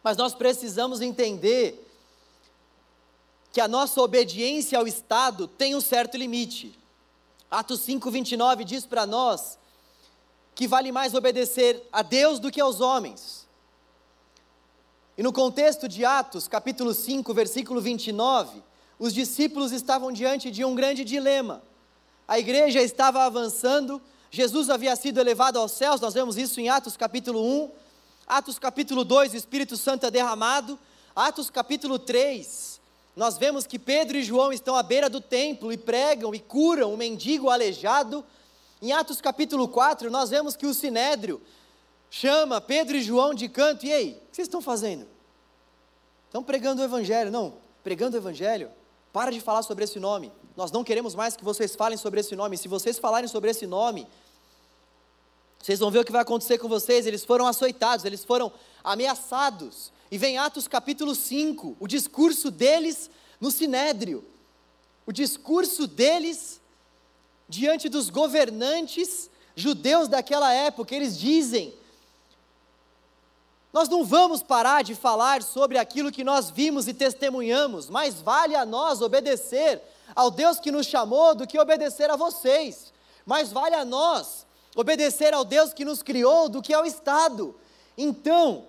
[0.00, 1.84] mas nós precisamos entender
[3.52, 6.78] que a nossa obediência ao Estado tem um certo limite.
[7.50, 9.58] Atos 5:29 diz para nós
[10.54, 13.45] que vale mais obedecer a Deus do que aos homens.
[15.18, 18.62] E no contexto de Atos, capítulo 5, versículo 29,
[18.98, 21.62] os discípulos estavam diante de um grande dilema.
[22.28, 26.98] A igreja estava avançando, Jesus havia sido elevado aos céus, nós vemos isso em Atos
[26.98, 27.70] capítulo 1,
[28.26, 30.78] Atos capítulo 2, o Espírito Santo é derramado,
[31.14, 32.78] Atos capítulo 3,
[33.16, 36.92] nós vemos que Pedro e João estão à beira do templo e pregam e curam
[36.92, 38.22] um mendigo aleijado.
[38.82, 41.40] Em Atos capítulo 4, nós vemos que o sinédrio
[42.18, 45.06] chama Pedro e João de canto, e aí, o que vocês estão fazendo?
[46.24, 47.30] Estão pregando o evangelho?
[47.30, 48.70] Não, pregando o evangelho.
[49.12, 50.32] Para de falar sobre esse nome.
[50.56, 52.56] Nós não queremos mais que vocês falem sobre esse nome.
[52.56, 54.06] Se vocês falarem sobre esse nome,
[55.58, 57.06] vocês vão ver o que vai acontecer com vocês.
[57.06, 58.50] Eles foram açoitados, eles foram
[58.82, 59.92] ameaçados.
[60.10, 64.24] E vem Atos capítulo 5, o discurso deles no sinédrio.
[65.04, 66.60] O discurso deles
[67.46, 71.74] diante dos governantes judeus daquela época, eles dizem:
[73.76, 78.56] Nós não vamos parar de falar sobre aquilo que nós vimos e testemunhamos, mas vale
[78.56, 79.82] a nós obedecer
[80.14, 82.90] ao Deus que nos chamou do que obedecer a vocês.
[83.26, 87.54] Mais vale a nós obedecer ao Deus que nos criou do que ao Estado.
[87.98, 88.64] Então,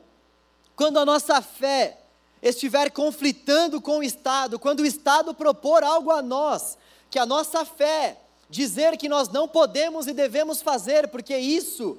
[0.76, 2.00] quando a nossa fé
[2.42, 6.78] estiver conflitando com o Estado, quando o Estado propor algo a nós,
[7.10, 11.98] que a nossa fé dizer que nós não podemos e devemos fazer, porque isso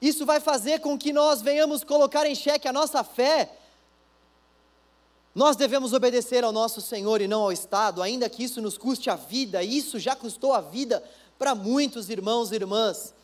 [0.00, 3.50] isso vai fazer com que nós venhamos colocar em xeque a nossa fé.
[5.34, 9.10] Nós devemos obedecer ao nosso Senhor e não ao Estado, ainda que isso nos custe
[9.10, 11.02] a vida, e isso já custou a vida
[11.38, 13.14] para muitos irmãos e irmãs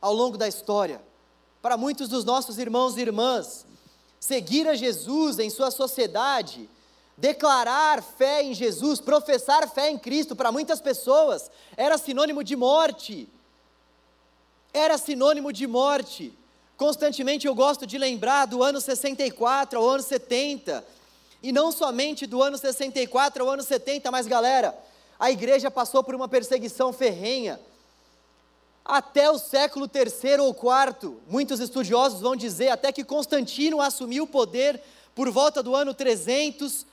[0.00, 1.00] ao longo da história
[1.60, 3.66] para muitos dos nossos irmãos e irmãs.
[4.20, 6.68] Seguir a Jesus em sua sociedade,
[7.16, 13.28] declarar fé em Jesus, professar fé em Cristo, para muitas pessoas era sinônimo de morte.
[14.72, 16.32] Era sinônimo de morte.
[16.76, 20.84] Constantemente eu gosto de lembrar do ano 64 ao ano 70.
[21.42, 24.76] E não somente do ano 64 ao ano 70, mas galera,
[25.18, 27.60] a igreja passou por uma perseguição ferrenha
[28.84, 31.16] até o século III ou IV.
[31.28, 34.80] Muitos estudiosos vão dizer até que Constantino assumiu o poder
[35.14, 36.86] por volta do ano 300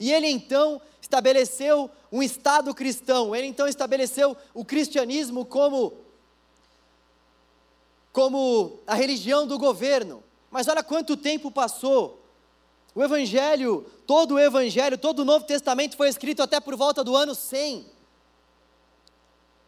[0.00, 3.34] e ele então estabeleceu um Estado cristão.
[3.34, 5.92] Ele então estabeleceu o cristianismo como
[8.14, 10.22] como a religião do governo.
[10.48, 12.24] Mas olha quanto tempo passou.
[12.94, 17.16] O Evangelho, todo o Evangelho, todo o Novo Testamento foi escrito até por volta do
[17.16, 17.84] ano 100.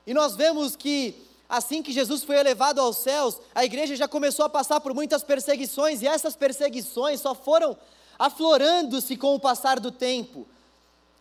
[0.07, 4.45] E nós vemos que assim que Jesus foi elevado aos céus, a igreja já começou
[4.45, 7.77] a passar por muitas perseguições, e essas perseguições só foram
[8.17, 10.47] aflorando-se com o passar do tempo.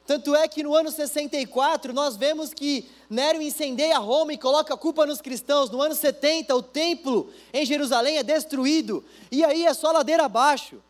[0.06, 4.78] Tanto é que no ano 64 nós vemos que Nero incendeia Roma e coloca a
[4.78, 5.70] culpa nos cristãos.
[5.70, 9.04] No ano 70 o templo em Jerusalém é destruído.
[9.32, 10.82] E aí é só ladeira abaixo.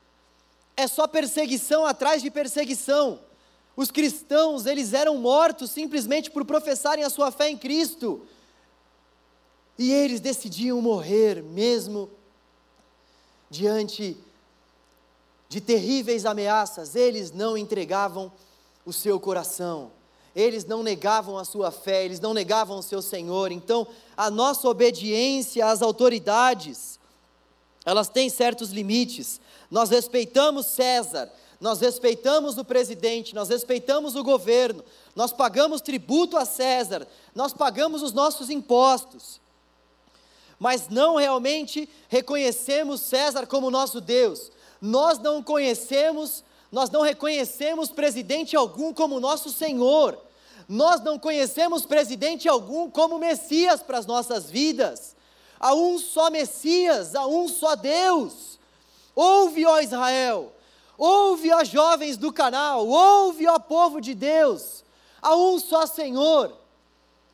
[0.76, 3.20] É só perseguição atrás de perseguição.
[3.78, 8.26] Os cristãos, eles eram mortos simplesmente por professarem a sua fé em Cristo.
[9.78, 12.10] E eles decidiam morrer mesmo
[13.50, 14.18] diante
[15.48, 18.32] de terríveis ameaças, eles não entregavam
[18.86, 19.92] o seu coração,
[20.36, 23.52] eles não negavam a sua fé, eles não negavam o seu Senhor.
[23.52, 27.00] Então, a nossa obediência às autoridades,
[27.86, 29.40] elas têm certos limites.
[29.72, 34.84] Nós respeitamos César, nós respeitamos o presidente, nós respeitamos o governo,
[35.16, 39.40] nós pagamos tributo a César, nós pagamos os nossos impostos
[40.60, 44.52] mas não realmente reconhecemos César como nosso Deus.
[44.82, 46.44] Nós não conhecemos,
[46.76, 50.20] nós não reconhecemos presidente algum como nosso Senhor.
[50.68, 55.16] Nós não conhecemos presidente algum como Messias para as nossas vidas.
[55.58, 58.60] Há um só Messias, há um só Deus.
[59.16, 60.52] Ouve, ó Israel,
[60.98, 64.84] ouve, ó jovens do canal, ouve, ó povo de Deus.
[65.22, 66.52] Há um só Senhor,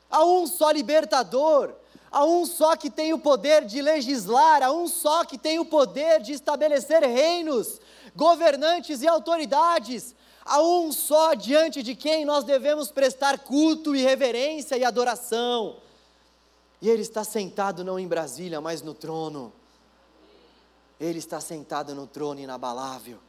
[0.08, 1.74] há um só libertador,
[2.12, 5.66] Há um só que tem o poder de legislar, há um só que tem o
[5.66, 7.80] poder de estabelecer reinos,
[8.16, 10.16] governantes e autoridades.
[10.44, 15.78] Há um só diante de quem nós devemos prestar culto e reverência e adoração.
[16.82, 19.54] E ele está sentado não em Brasília, mas no trono.
[21.00, 23.20] Ele está sentado no trono inabalável.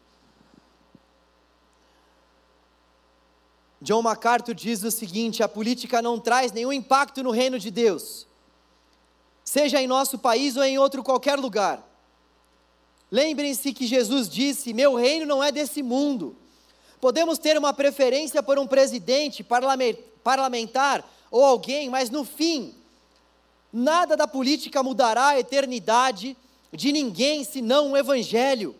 [3.80, 8.26] John MacArthur diz o seguinte: a política não traz nenhum impacto no reino de Deus
[9.44, 11.82] seja em nosso país ou em outro qualquer lugar.
[13.12, 16.34] Lembrem-se que Jesus disse: Meu reino não é desse mundo.
[16.98, 19.44] Podemos ter uma preferência por um presidente,
[20.24, 22.74] parlamentar ou alguém, mas no fim,
[23.70, 26.34] nada da política mudará a eternidade
[26.72, 28.74] de ninguém senão o Evangelho.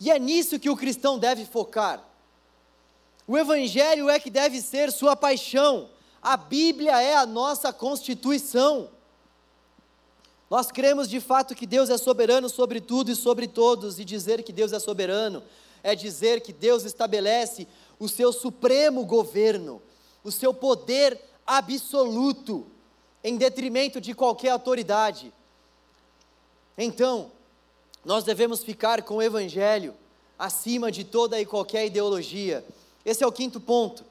[0.00, 2.02] E é nisso que o cristão deve focar.
[3.28, 5.88] O Evangelho é que deve ser sua paixão.
[6.20, 8.88] A Bíblia é a nossa constituição.
[10.52, 14.42] Nós cremos de fato que Deus é soberano sobre tudo e sobre todos, e dizer
[14.42, 15.42] que Deus é soberano
[15.82, 17.66] é dizer que Deus estabelece
[17.98, 19.80] o seu supremo governo,
[20.22, 22.66] o seu poder absoluto,
[23.24, 25.32] em detrimento de qualquer autoridade.
[26.76, 27.32] Então,
[28.04, 29.94] nós devemos ficar com o Evangelho
[30.38, 32.62] acima de toda e qualquer ideologia.
[33.06, 34.04] Esse é o quinto ponto.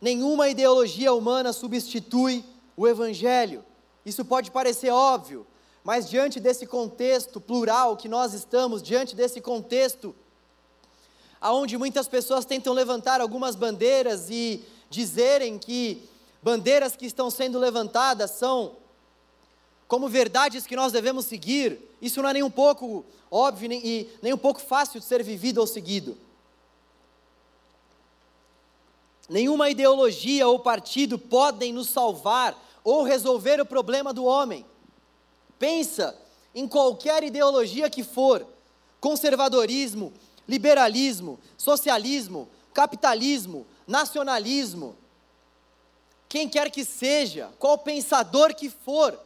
[0.00, 2.44] Nenhuma ideologia humana substitui
[2.76, 3.64] o Evangelho.
[4.04, 5.46] Isso pode parecer óbvio,
[5.84, 10.14] mas diante desse contexto plural que nós estamos, diante desse contexto,
[11.40, 16.08] aonde muitas pessoas tentam levantar algumas bandeiras e dizerem que
[16.42, 18.76] bandeiras que estão sendo levantadas são
[19.88, 24.10] como verdades que nós devemos seguir, isso não é nem um pouco óbvio nem, e
[24.20, 26.16] nem um pouco fácil de ser vivido ou seguido.
[29.28, 34.64] Nenhuma ideologia ou partido podem nos salvar ou resolver o problema do homem.
[35.58, 36.16] Pensa
[36.54, 38.46] em qualquer ideologia que for,
[39.00, 40.12] conservadorismo,
[40.48, 44.96] liberalismo, socialismo, capitalismo, nacionalismo,
[46.28, 49.18] quem quer que seja, qual pensador que for,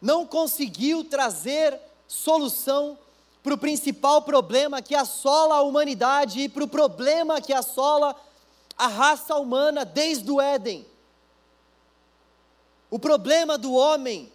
[0.00, 1.78] não conseguiu trazer
[2.08, 2.98] solução
[3.42, 8.16] para o principal problema que assola a humanidade e para o problema que assola
[8.76, 10.84] a raça humana desde o Éden.
[12.94, 14.32] O problema do homem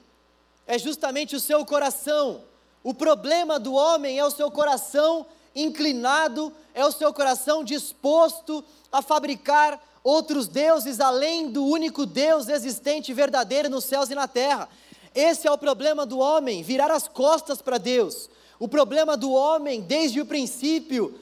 [0.68, 2.42] é justamente o seu coração.
[2.84, 9.02] O problema do homem é o seu coração inclinado, é o seu coração disposto a
[9.02, 14.68] fabricar outros deuses além do único Deus existente e verdadeiro nos céus e na terra.
[15.16, 18.30] Esse é o problema do homem, virar as costas para Deus.
[18.60, 21.18] O problema do homem, desde o princípio,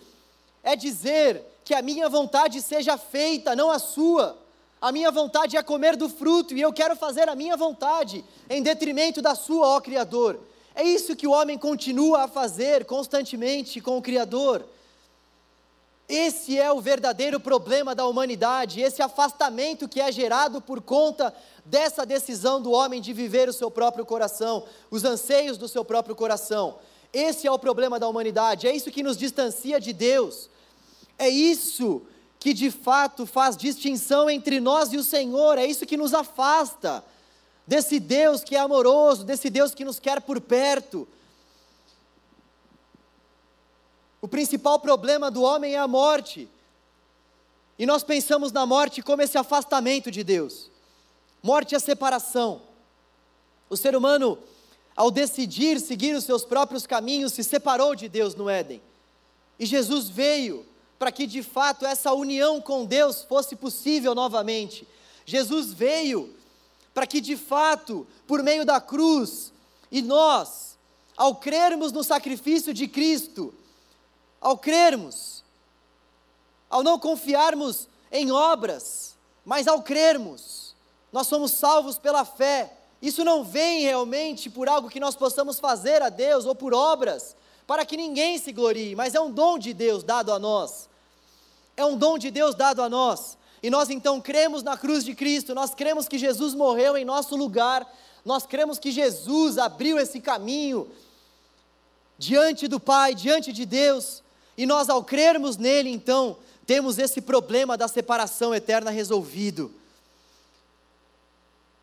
[0.63, 4.46] é dizer que a minha vontade seja feita, não a sua.
[4.79, 8.61] A minha vontade é comer do fruto e eu quero fazer a minha vontade em
[8.61, 10.39] detrimento da sua, ó Criador.
[10.75, 14.63] É isso que o homem continua a fazer constantemente com o Criador.
[16.07, 21.33] Esse é o verdadeiro problema da humanidade, esse afastamento que é gerado por conta
[21.65, 26.15] dessa decisão do homem de viver o seu próprio coração, os anseios do seu próprio
[26.15, 26.77] coração.
[27.11, 30.49] Esse é o problema da humanidade, é isso que nos distancia de Deus.
[31.17, 32.03] É isso
[32.39, 37.03] que de fato faz distinção entre nós e o Senhor, é isso que nos afasta
[37.65, 41.07] desse Deus que é amoroso, desse Deus que nos quer por perto.
[44.21, 46.49] O principal problema do homem é a morte.
[47.77, 50.71] E nós pensamos na morte como esse afastamento de Deus.
[51.43, 52.61] Morte é separação.
[53.69, 54.39] O ser humano,
[54.95, 58.81] ao decidir seguir os seus próprios caminhos, se separou de Deus no Éden.
[59.59, 60.65] E Jesus veio
[60.97, 64.87] para que de fato essa união com Deus fosse possível novamente.
[65.25, 66.35] Jesus veio
[66.93, 69.53] para que de fato, por meio da cruz,
[69.91, 70.77] e nós,
[71.15, 73.53] ao crermos no sacrifício de Cristo,
[74.41, 75.43] ao crermos,
[76.69, 80.75] ao não confiarmos em obras, mas ao crermos,
[81.11, 82.73] nós somos salvos pela fé.
[83.01, 87.35] Isso não vem realmente por algo que nós possamos fazer a Deus ou por obras,
[87.67, 90.87] para que ninguém se glorie, mas é um dom de Deus dado a nós.
[91.75, 93.37] É um dom de Deus dado a nós.
[93.61, 97.35] E nós então cremos na cruz de Cristo, nós cremos que Jesus morreu em nosso
[97.35, 97.85] lugar,
[98.23, 100.89] nós cremos que Jesus abriu esse caminho
[102.17, 104.23] diante do Pai, diante de Deus,
[104.57, 109.71] e nós ao crermos nele, então, temos esse problema da separação eterna resolvido.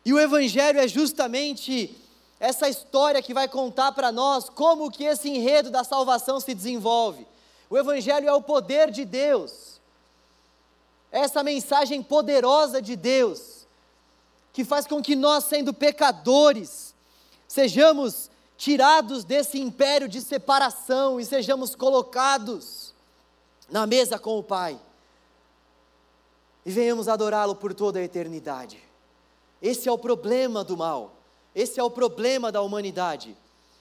[0.03, 1.95] E o Evangelho é justamente
[2.39, 7.25] essa história que vai contar para nós como que esse enredo da salvação se desenvolve.
[7.69, 9.79] O Evangelho é o poder de Deus,
[11.11, 13.65] essa mensagem poderosa de Deus,
[14.53, 16.93] que faz com que nós, sendo pecadores,
[17.47, 22.93] sejamos tirados desse império de separação e sejamos colocados
[23.69, 24.79] na mesa com o Pai
[26.65, 28.81] e venhamos adorá-lo por toda a eternidade.
[29.61, 31.14] Esse é o problema do mal,
[31.55, 33.35] esse é o problema da humanidade,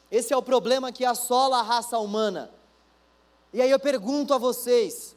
[0.09, 2.51] esse é o problema que assola a raça humana.
[3.53, 5.17] E aí eu pergunto a vocês: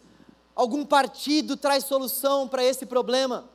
[0.56, 3.48] algum partido traz solução para esse problema?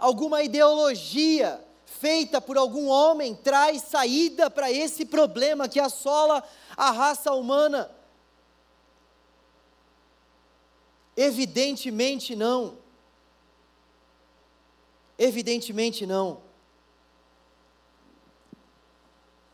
[0.00, 6.42] Alguma ideologia feita por algum homem traz saída para esse problema que assola
[6.76, 7.90] a raça humana?
[11.16, 12.78] Evidentemente não.
[15.18, 16.49] Evidentemente não.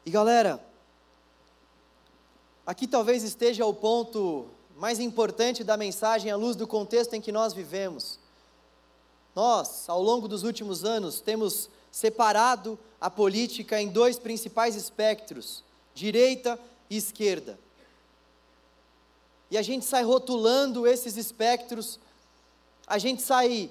[0.06, 0.64] E galera,
[2.64, 4.46] aqui talvez esteja o ponto
[4.76, 8.20] mais importante da mensagem à luz do contexto em que nós vivemos.
[9.34, 16.56] Nós, ao longo dos últimos anos, temos separado a política em dois principais espectros, direita
[16.88, 17.58] e esquerda.
[19.50, 21.98] E a gente sai rotulando esses espectros,
[22.86, 23.70] a gente sai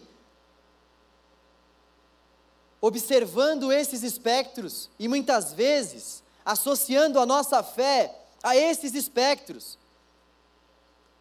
[2.81, 9.77] observando esses espectros e muitas vezes associando a nossa fé a esses espectros,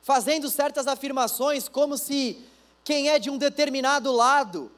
[0.02, 2.44] fazendo certas afirmações como se
[2.84, 4.70] quem é de um determinado lado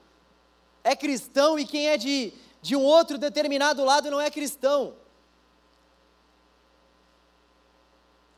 [0.85, 2.33] é cristão e quem é de,
[2.63, 4.95] de um outro determinado lado não é cristão.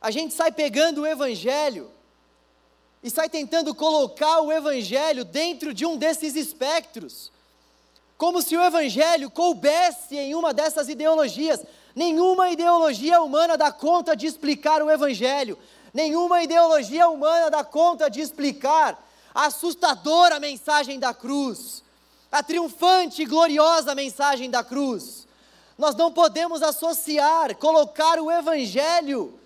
[0.01, 1.91] A gente sai pegando o Evangelho
[3.03, 7.31] e sai tentando colocar o Evangelho dentro de um desses espectros,
[8.17, 11.61] como se o Evangelho coubesse em uma dessas ideologias.
[11.99, 15.59] Nenhuma ideologia humana dá conta de explicar o Evangelho,
[15.93, 18.97] nenhuma ideologia humana dá conta de explicar
[19.35, 21.83] a assustadora mensagem da cruz,
[22.31, 25.27] a triunfante e gloriosa mensagem da cruz.
[25.77, 29.37] Nós não podemos associar, colocar o Evangelho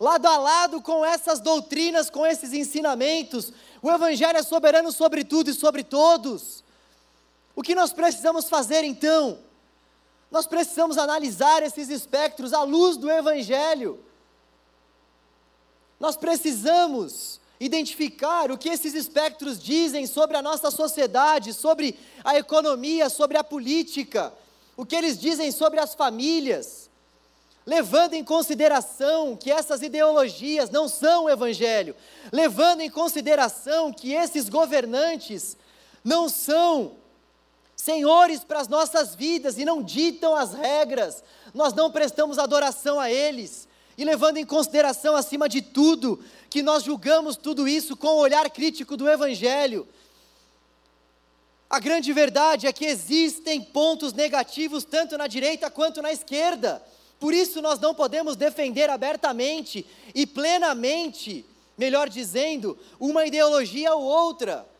[0.00, 3.52] lado a lado com essas doutrinas, com esses ensinamentos.
[3.80, 6.64] O Evangelho é soberano sobre tudo e sobre todos.
[7.54, 9.38] O que nós precisamos fazer então?
[10.32, 14.00] Nós precisamos analisar esses espectros à luz do Evangelho.
[16.00, 23.08] Nós precisamos identificar o que esses espectros dizem sobre a nossa sociedade, sobre a economia,
[23.08, 24.32] sobre a política,
[24.76, 26.90] o que eles dizem sobre as famílias
[27.64, 31.94] levando em consideração que essas ideologias não são o Evangelho,
[32.32, 35.56] levando em consideração que esses governantes
[36.02, 36.96] não são
[37.82, 43.10] senhores para as nossas vidas e não ditam as regras, nós não prestamos adoração a
[43.10, 43.66] eles,
[43.98, 48.48] e levando em consideração, acima de tudo, que nós julgamos tudo isso com o olhar
[48.50, 49.86] crítico do Evangelho.
[51.68, 56.80] A grande verdade é que existem pontos negativos tanto na direita quanto na esquerda.
[57.18, 61.44] Por isso nós não podemos defender abertamente e plenamente,
[61.76, 64.70] melhor dizendo, uma ideologia ou outra.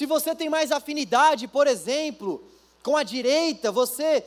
[0.00, 2.42] Se você tem mais afinidade, por exemplo,
[2.82, 4.24] com a direita, você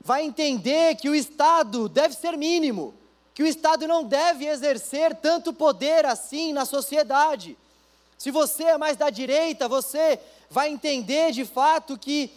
[0.00, 2.92] vai entender que o Estado deve ser mínimo,
[3.32, 7.56] que o Estado não deve exercer tanto poder assim na sociedade.
[8.18, 10.18] Se você é mais da direita, você
[10.50, 12.32] vai entender de fato que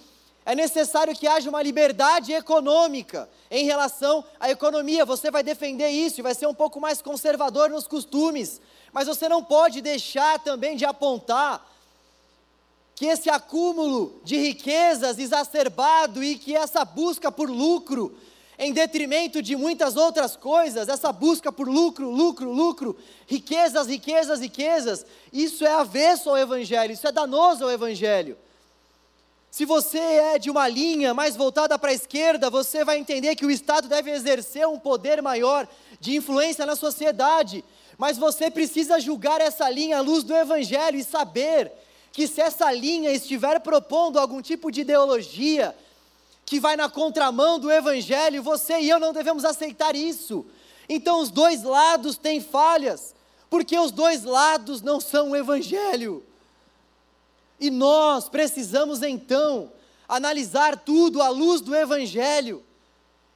[0.45, 5.03] é necessário que haja uma liberdade econômica em relação à economia.
[5.03, 8.61] Você vai defender isso e vai ser um pouco mais conservador nos costumes,
[8.93, 11.68] mas você não pode deixar também de apontar
[12.99, 18.13] que esse acúmulo de riquezas exacerbado e que essa busca por lucro,
[18.57, 25.05] em detrimento de muitas outras coisas, essa busca por lucro, lucro, lucro, riquezas, riquezas, riquezas,
[25.31, 28.37] isso é avesso ao Evangelho, isso é danoso ao Evangelho.
[29.49, 33.45] Se você é de uma linha mais voltada para a esquerda, você vai entender que
[33.45, 35.65] o Estado deve exercer um poder maior
[36.01, 37.63] de influência na sociedade.
[37.97, 41.71] Mas você precisa julgar essa linha à luz do Evangelho e saber
[42.11, 45.75] que se essa linha estiver propondo algum tipo de ideologia
[46.45, 50.45] que vai na contramão do Evangelho, você e eu não devemos aceitar isso.
[50.87, 53.13] Então os dois lados têm falhas,
[53.49, 56.23] porque os dois lados não são o Evangelho.
[57.59, 59.71] E nós precisamos então
[60.07, 62.63] analisar tudo à luz do Evangelho.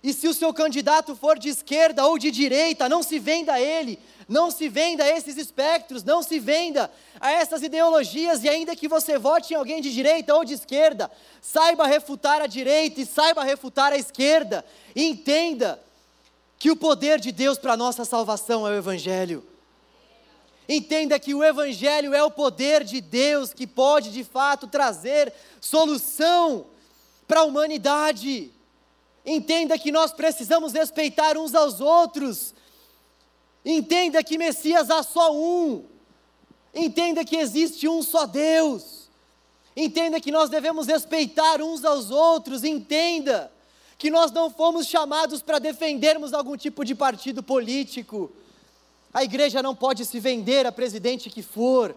[0.01, 3.61] E se o seu candidato for de esquerda ou de direita, não se venda a
[3.61, 8.75] ele, não se venda a esses espectros, não se venda a essas ideologias, e ainda
[8.75, 11.11] que você vote em alguém de direita ou de esquerda,
[11.41, 14.65] saiba refutar a direita e saiba refutar a esquerda,
[14.95, 15.79] e entenda
[16.57, 19.43] que o poder de Deus para a nossa salvação é o Evangelho.
[20.67, 26.65] Entenda que o Evangelho é o poder de Deus que pode de fato trazer solução
[27.27, 28.49] para a humanidade.
[29.25, 32.53] Entenda que nós precisamos respeitar uns aos outros.
[33.65, 35.85] Entenda que Messias há só um.
[36.73, 39.09] Entenda que existe um só Deus.
[39.75, 42.63] Entenda que nós devemos respeitar uns aos outros.
[42.63, 43.51] Entenda
[43.97, 48.31] que nós não fomos chamados para defendermos algum tipo de partido político.
[49.13, 51.95] A igreja não pode se vender a presidente que for.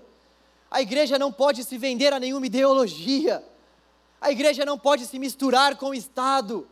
[0.71, 3.43] A igreja não pode se vender a nenhuma ideologia.
[4.21, 6.67] A igreja não pode se misturar com o Estado.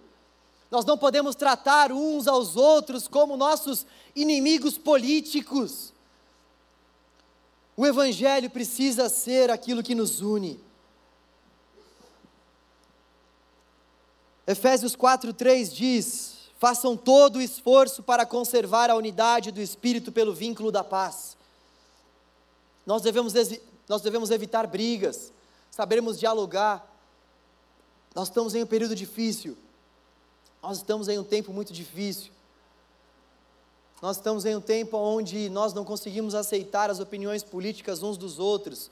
[0.75, 5.93] Nós não podemos tratar uns aos outros como nossos inimigos políticos.
[7.77, 10.59] O Evangelho precisa ser aquilo que nos une.
[14.45, 20.73] Efésios 4,3 diz: façam todo o esforço para conservar a unidade do Espírito pelo vínculo
[20.73, 21.37] da paz.
[22.85, 23.33] Nós devemos,
[23.89, 25.33] nós devemos evitar brigas,
[25.71, 26.85] sabermos dialogar.
[28.13, 29.57] Nós estamos em um período difícil,
[30.65, 32.33] nós estamos em um tempo muito difícil.
[34.01, 38.39] Nós estamos em um tempo onde nós não conseguimos aceitar as opiniões políticas uns dos
[38.39, 38.91] outros.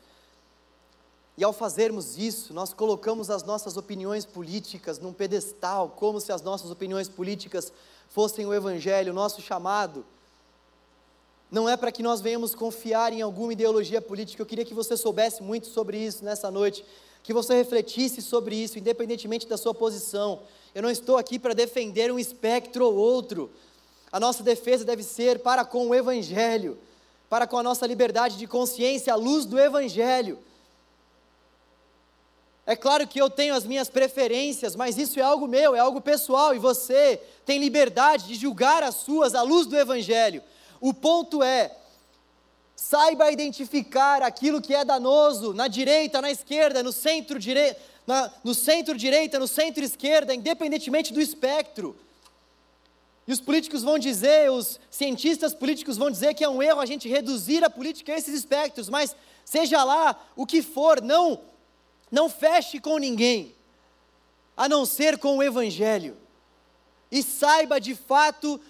[1.35, 6.43] E ao fazermos isso, nós colocamos as nossas opiniões políticas num pedestal, como se as
[6.43, 7.73] nossas opiniões políticas
[8.11, 10.05] fossem o Evangelho, o nosso chamado.
[11.51, 14.95] Não é para que nós venhamos confiar em alguma ideologia política, eu queria que você
[14.95, 16.85] soubesse muito sobre isso nessa noite,
[17.23, 20.43] que você refletisse sobre isso, independentemente da sua posição.
[20.75, 23.51] Eu não estou aqui para defender um espectro ou outro,
[24.13, 26.79] a nossa defesa deve ser para com o Evangelho,
[27.31, 30.39] para com a nossa liberdade de consciência à luz do Evangelho.
[32.67, 36.01] É claro que eu tenho as minhas preferências, mas isso é algo meu, é algo
[36.01, 40.43] pessoal, e você tem liberdade de julgar as suas à luz do Evangelho.
[40.81, 41.75] O ponto é,
[42.77, 47.81] saiba identificar aquilo que é danoso na direita, na esquerda, no centro-direita,
[48.43, 51.97] no centro-direita, no centro-esquerda, independentemente do espectro.
[53.27, 56.87] E os políticos vão dizer, os cientistas políticos vão dizer que é um erro a
[56.87, 61.41] gente reduzir a política a esses espectros, mas seja lá o que for, não
[62.11, 63.55] não feche com ninguém,
[64.55, 66.15] a não ser com o evangelho.
[67.11, 68.61] E saiba de fato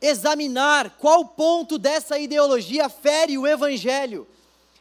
[0.00, 4.26] examinar qual ponto dessa ideologia fere o evangelho.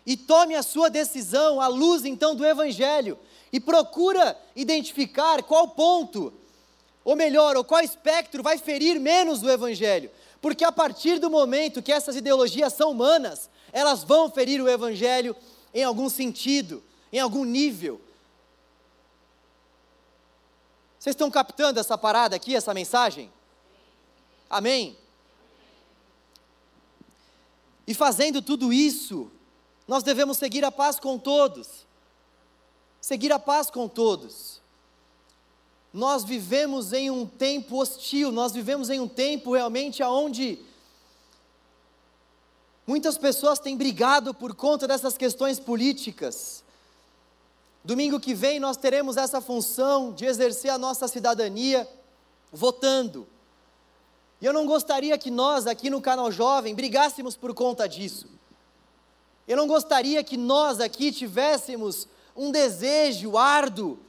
[0.06, 3.20] E tome a sua decisão à luz então do evangelho
[3.52, 6.34] e procura identificar qual ponto
[7.08, 10.12] ou melhor, ou qual espectro vai ferir menos o Evangelho.
[10.41, 15.34] Porque a partir do momento que essas ideologias são humanas, elas vão ferir o Evangelho
[15.74, 16.84] em algum sentido,
[17.14, 18.02] em algum nível.
[21.00, 23.32] Vocês estão captando essa parada aqui, essa mensagem?
[24.50, 24.98] Amém?
[27.88, 29.32] E fazendo tudo isso,
[29.88, 31.86] nós devemos seguir a paz com todos.
[33.00, 34.58] Seguir a paz com todos
[35.98, 40.60] nós vivemos em um tempo hostil, nós vivemos em um tempo realmente onde
[42.86, 46.64] muitas pessoas têm brigado por conta dessas questões políticas.
[47.84, 51.89] Domingo que vem nós teremos essa função de exercer a nossa cidadania
[52.52, 53.26] votando.
[54.39, 58.28] E eu não gostaria que nós aqui no canal Jovem brigássemos por conta disso.
[59.48, 63.99] Eu não gostaria que nós aqui tivéssemos um desejo árduo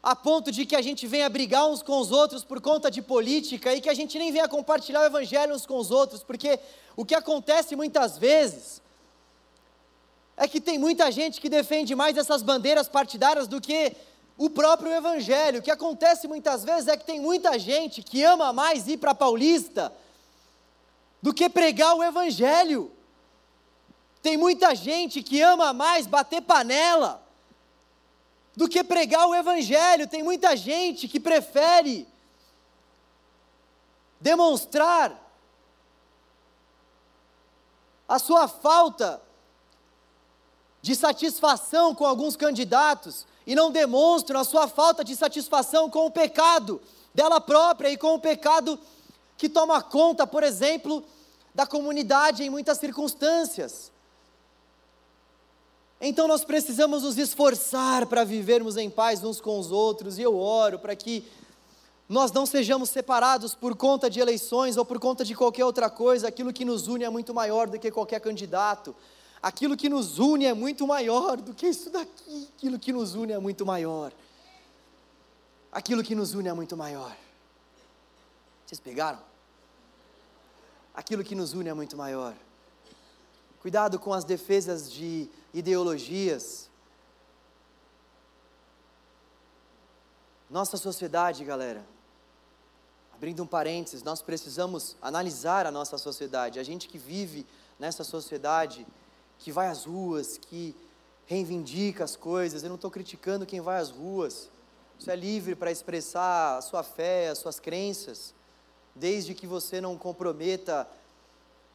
[0.00, 3.02] a ponto de que a gente venha brigar uns com os outros por conta de
[3.02, 6.58] política e que a gente nem venha compartilhar o evangelho uns com os outros, porque
[6.96, 8.80] o que acontece muitas vezes
[10.36, 13.94] é que tem muita gente que defende mais essas bandeiras partidárias do que
[14.38, 15.58] o próprio evangelho.
[15.58, 19.14] O que acontece muitas vezes é que tem muita gente que ama mais ir para
[19.14, 19.92] Paulista
[21.20, 22.92] do que pregar o evangelho.
[24.22, 27.22] Tem muita gente que ama mais bater panela
[28.56, 30.08] do que pregar o Evangelho.
[30.08, 32.06] Tem muita gente que prefere
[34.20, 35.16] demonstrar
[38.08, 39.20] a sua falta
[40.80, 46.10] de satisfação com alguns candidatos e não demonstram a sua falta de satisfação com o
[46.10, 46.80] pecado
[47.14, 48.78] dela própria e com o pecado
[49.36, 51.04] que toma conta, por exemplo,
[51.54, 53.92] da comunidade em muitas circunstâncias.
[56.00, 60.36] Então nós precisamos nos esforçar para vivermos em paz uns com os outros, e eu
[60.36, 61.26] oro para que
[62.08, 66.28] nós não sejamos separados por conta de eleições ou por conta de qualquer outra coisa,
[66.28, 68.94] aquilo que nos une é muito maior do que qualquer candidato,
[69.42, 73.32] aquilo que nos une é muito maior do que isso daqui, aquilo que nos une
[73.32, 74.12] é muito maior.
[75.70, 77.14] Aquilo que nos une é muito maior.
[78.64, 79.18] Vocês pegaram?
[80.94, 82.34] Aquilo que nos une é muito maior.
[83.68, 86.70] Cuidado com as defesas de ideologias.
[90.48, 91.84] Nossa sociedade, galera,
[93.12, 96.58] abrindo um parênteses, nós precisamos analisar a nossa sociedade.
[96.58, 97.46] A gente que vive
[97.78, 98.86] nessa sociedade,
[99.38, 100.74] que vai às ruas, que
[101.26, 102.62] reivindica as coisas.
[102.62, 104.48] Eu não estou criticando quem vai às ruas.
[104.98, 108.32] Você é livre para expressar a sua fé, as suas crenças,
[108.94, 110.88] desde que você não comprometa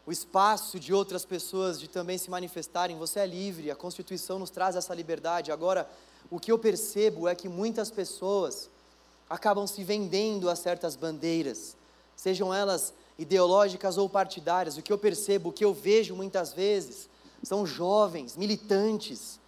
[0.06, 2.98] o espaço de outras pessoas de também se manifestarem.
[2.98, 5.52] Você é livre, a Constituição nos traz essa liberdade.
[5.52, 5.90] Agora,
[6.30, 8.70] o que eu percebo é que muitas pessoas
[9.30, 11.78] acabam se vendendo a certas bandeiras,
[12.16, 14.78] sejam elas ideológicas ou partidárias.
[14.78, 17.10] O que eu percebo, o que eu vejo muitas vezes,
[17.42, 19.40] são jovens, militantes.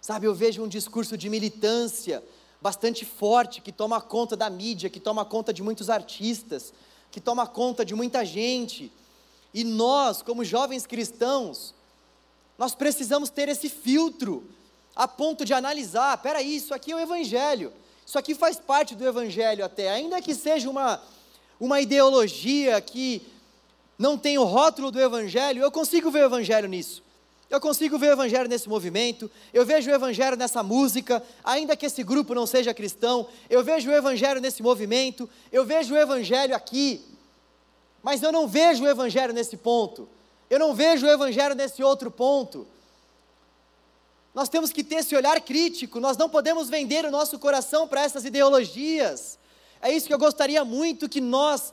[0.00, 2.22] Sabe, eu vejo um discurso de militância
[2.60, 6.72] bastante forte que toma conta da mídia, que toma conta de muitos artistas,
[7.10, 8.92] que toma conta de muita gente
[9.56, 11.74] e nós, como jovens cristãos,
[12.58, 14.44] nós precisamos ter esse filtro
[14.94, 17.72] a ponto de analisar, peraí, isso aqui é o evangelho.
[18.04, 21.00] Isso aqui faz parte do evangelho até, ainda que seja uma
[21.58, 23.22] uma ideologia que
[23.98, 27.02] não tem o rótulo do evangelho, eu consigo ver o evangelho nisso.
[27.48, 31.86] Eu consigo ver o evangelho nesse movimento, eu vejo o evangelho nessa música, ainda que
[31.86, 36.54] esse grupo não seja cristão, eu vejo o evangelho nesse movimento, eu vejo o evangelho
[36.54, 37.15] aqui.
[38.06, 40.08] Mas eu não vejo o Evangelho nesse ponto.
[40.48, 42.64] Eu não vejo o Evangelho nesse outro ponto.
[44.32, 48.02] Nós temos que ter esse olhar crítico, nós não podemos vender o nosso coração para
[48.02, 49.36] essas ideologias.
[49.82, 51.72] É isso que eu gostaria muito que nós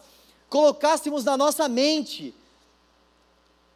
[0.50, 2.34] colocássemos na nossa mente.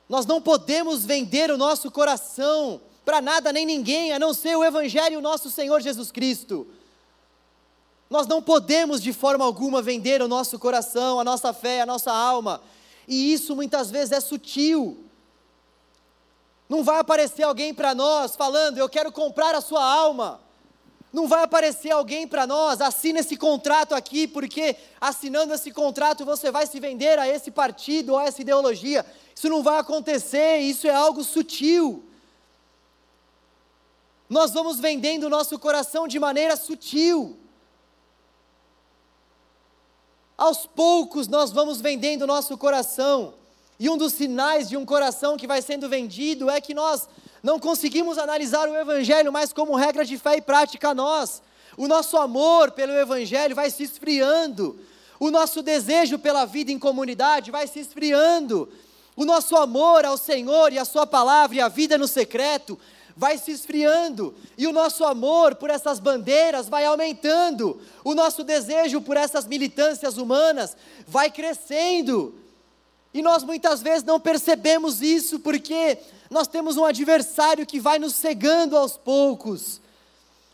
[0.09, 4.63] Nós não podemos vender o nosso coração para nada nem ninguém, a não ser o
[4.63, 6.65] Evangelho e o nosso Senhor Jesus Cristo.
[8.09, 12.11] Nós não podemos de forma alguma vender o nosso coração, a nossa fé, a nossa
[12.11, 12.61] alma.
[13.07, 15.03] E isso muitas vezes é sutil.
[16.69, 20.39] Não vai aparecer alguém para nós falando, eu quero comprar a sua alma.
[21.11, 26.51] Não vai aparecer alguém para nós, assina esse contrato aqui, porque assinando esse contrato você
[26.51, 29.05] vai se vender a esse partido ou a essa ideologia.
[29.33, 32.03] Isso não vai acontecer, isso é algo sutil.
[34.29, 37.37] Nós vamos vendendo o nosso coração de maneira sutil.
[40.37, 43.33] Aos poucos nós vamos vendendo o nosso coração.
[43.79, 47.09] E um dos sinais de um coração que vai sendo vendido é que nós
[47.41, 51.41] não conseguimos analisar o Evangelho mais como regra de fé e prática a nós.
[51.75, 54.79] O nosso amor pelo Evangelho vai se esfriando.
[55.19, 58.69] O nosso desejo pela vida em comunidade vai se esfriando.
[59.15, 62.77] O nosso amor ao Senhor e a Sua palavra e a vida no secreto
[63.17, 69.01] vai se esfriando e o nosso amor por essas bandeiras vai aumentando, o nosso desejo
[69.01, 72.35] por essas militâncias humanas vai crescendo.
[73.11, 75.97] E nós muitas vezes não percebemos isso porque
[76.29, 79.81] nós temos um adversário que vai nos cegando aos poucos.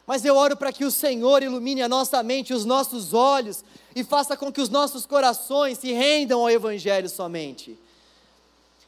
[0.07, 4.05] Mas eu oro para que o Senhor ilumine a nossa mente, os nossos olhos e
[4.05, 7.77] faça com que os nossos corações se rendam ao Evangelho somente.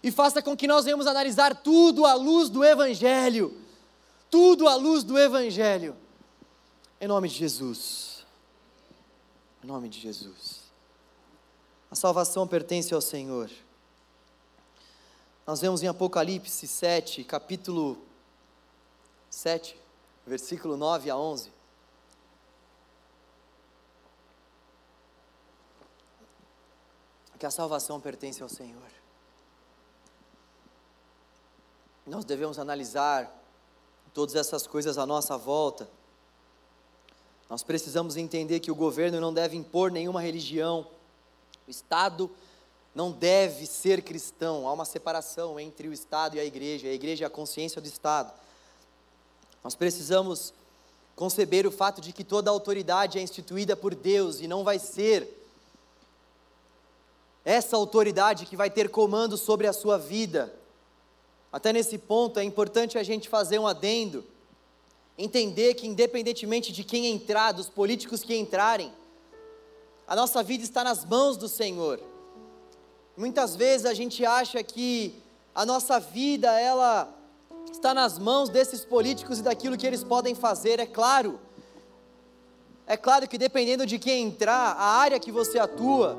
[0.01, 3.64] E faça com que nós venhamos analisar tudo à luz do Evangelho
[4.35, 5.95] tudo à luz do Evangelho.
[6.99, 8.25] Em nome de Jesus.
[9.63, 10.59] Em nome de Jesus.
[11.89, 13.49] A salvação pertence ao Senhor.
[15.47, 17.97] Nós vemos em Apocalipse 7, capítulo
[19.29, 19.79] 7,
[20.27, 21.49] versículo 9 a 11.
[27.39, 28.91] Que a salvação pertence ao Senhor.
[32.05, 33.44] Nós devemos analisar
[34.15, 35.89] todas essas coisas à nossa volta.
[37.49, 40.87] Nós precisamos entender que o governo não deve impor nenhuma religião,
[41.67, 42.31] o Estado
[42.95, 47.25] não deve ser cristão, há uma separação entre o Estado e a igreja, a igreja
[47.25, 48.31] é a consciência do Estado.
[49.61, 50.53] Nós precisamos
[51.13, 55.27] conceber o fato de que toda autoridade é instituída por Deus e não vai ser
[57.43, 60.53] essa autoridade que vai ter comando sobre a sua vida.
[61.55, 64.25] Até nesse ponto é importante a gente fazer um adendo,
[65.17, 68.91] entender que independentemente de quem entrar, dos políticos que entrarem,
[70.05, 72.01] a nossa vida está nas mãos do Senhor.
[73.15, 75.15] Muitas vezes a gente acha que
[75.55, 77.07] a nossa vida ela
[77.71, 81.39] está nas mãos desses políticos e daquilo que eles podem fazer, é claro.
[82.85, 86.17] É claro que dependendo de quem entrar, a área que você atua,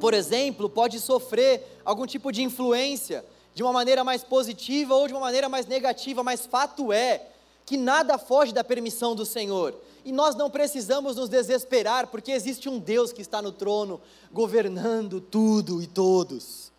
[0.00, 5.14] por exemplo, pode sofrer algum tipo de influência de uma maneira mais positiva ou de
[5.14, 7.28] uma maneira mais negativa, mas fato é
[7.64, 9.74] que nada foge da permissão do Senhor.
[10.04, 14.00] E nós não precisamos nos desesperar, porque existe um Deus que está no trono,
[14.30, 16.70] governando tudo e todos.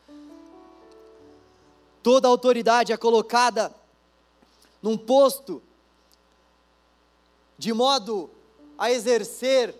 [2.03, 3.73] Toda autoridade é colocada
[4.81, 5.63] num posto
[7.57, 8.29] de modo
[8.77, 9.73] a exercer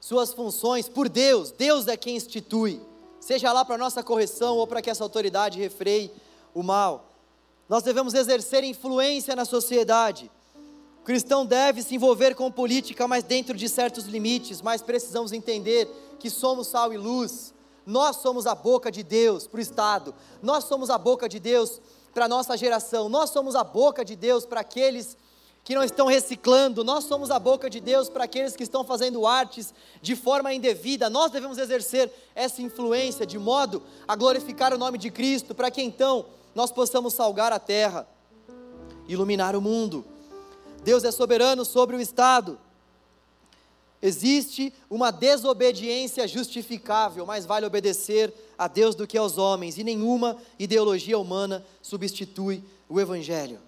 [0.00, 1.50] suas funções por Deus.
[1.50, 2.78] Deus é quem institui,
[3.24, 6.12] seja lá para nossa correção ou para que essa autoridade refreie
[6.52, 7.08] o mal.
[7.66, 10.30] Nós devemos exercer influência na sociedade.
[11.00, 15.88] O cristão deve se envolver com política, mas dentro de certos limites, mas precisamos entender
[16.18, 17.54] que somos sal e luz.
[17.86, 21.80] Nós somos a boca de Deus para o Estado, nós somos a boca de Deus
[22.12, 25.16] para a nossa geração, nós somos a boca de Deus para aqueles
[25.64, 29.26] que não estão reciclando, nós somos a boca de Deus para aqueles que estão fazendo
[29.26, 34.98] artes de forma indevida, nós devemos exercer essa influência de modo a glorificar o nome
[34.98, 38.06] de Cristo, para que então nós possamos salgar a terra,
[39.08, 40.04] iluminar o mundo.
[40.84, 42.58] Deus é soberano sobre o Estado.
[44.02, 50.36] Existe uma desobediência justificável, mais vale obedecer a Deus do que aos homens, e nenhuma
[50.58, 53.58] ideologia humana substitui o Evangelho.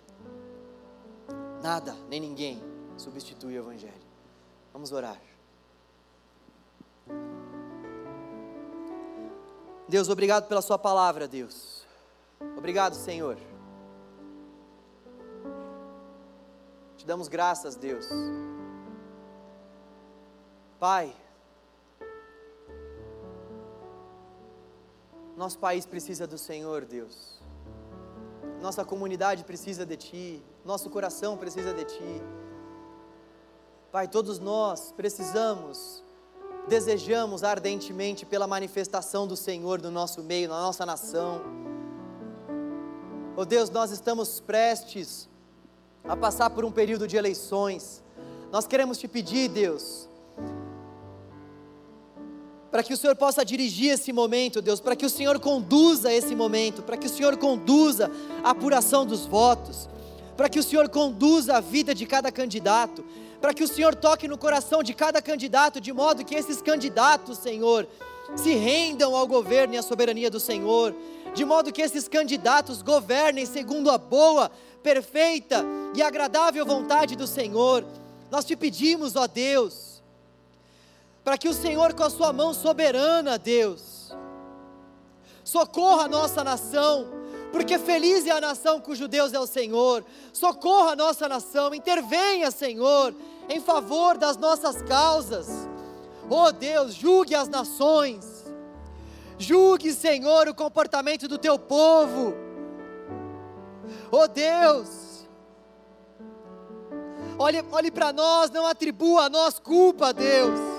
[1.67, 2.63] Nada, nem ninguém
[2.97, 4.07] substitui o Evangelho.
[4.73, 5.21] Vamos orar.
[9.89, 11.85] Deus, obrigado pela Sua palavra, Deus.
[12.57, 13.37] Obrigado, Senhor.
[16.97, 18.07] Te damos graças, Deus.
[20.79, 21.13] Pai,
[25.37, 27.43] nosso país precisa do Senhor, Deus.
[28.63, 32.23] Nossa comunidade precisa de Ti nosso coração precisa de Ti.
[33.93, 36.03] Pai, todos nós precisamos,
[36.69, 41.41] desejamos ardentemente pela manifestação do Senhor no nosso meio, na nossa nação.
[43.37, 45.29] Oh Deus, nós estamos prestes
[46.03, 48.03] a passar por um período de eleições.
[48.51, 50.09] Nós queremos te pedir, Deus,
[52.73, 56.35] para que o Senhor possa dirigir esse momento, Deus, para que o Senhor conduza esse
[56.35, 58.11] momento, para que o Senhor conduza
[58.43, 59.89] a apuração dos votos
[60.37, 63.05] para que o Senhor conduza a vida de cada candidato,
[63.41, 67.39] para que o Senhor toque no coração de cada candidato, de modo que esses candidatos,
[67.39, 67.89] Senhor,
[68.35, 70.95] se rendam ao governo e à soberania do Senhor,
[71.35, 74.51] de modo que esses candidatos governem segundo a boa,
[74.83, 75.65] perfeita
[75.95, 77.85] e agradável vontade do Senhor.
[78.31, 80.03] Nós te pedimos, ó Deus,
[81.25, 84.15] para que o Senhor, com a sua mão soberana, Deus,
[85.45, 87.07] socorra a nossa nação,
[87.57, 90.05] porque feliz é a nação cujo Deus é o Senhor.
[90.31, 93.15] Socorra a nossa nação, intervenha, Senhor,
[93.49, 95.49] em favor das nossas causas.
[96.29, 98.45] Oh Deus, julgue as nações.
[99.39, 102.35] Julgue, Senhor, o comportamento do teu povo.
[104.11, 105.27] Oh Deus,
[107.39, 110.76] olhe, olhe para nós, não atribua a nós culpa, Deus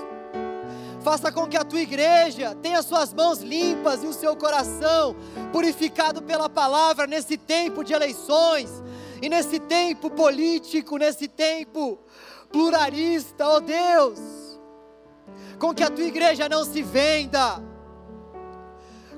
[1.10, 5.16] faça com que a tua igreja tenha suas mãos limpas e o seu coração
[5.54, 8.84] purificado pela palavra nesse tempo de eleições
[9.22, 11.98] e nesse tempo político, nesse tempo
[12.52, 14.20] pluralista, ó oh Deus,
[15.58, 17.64] com que a tua igreja não se venda,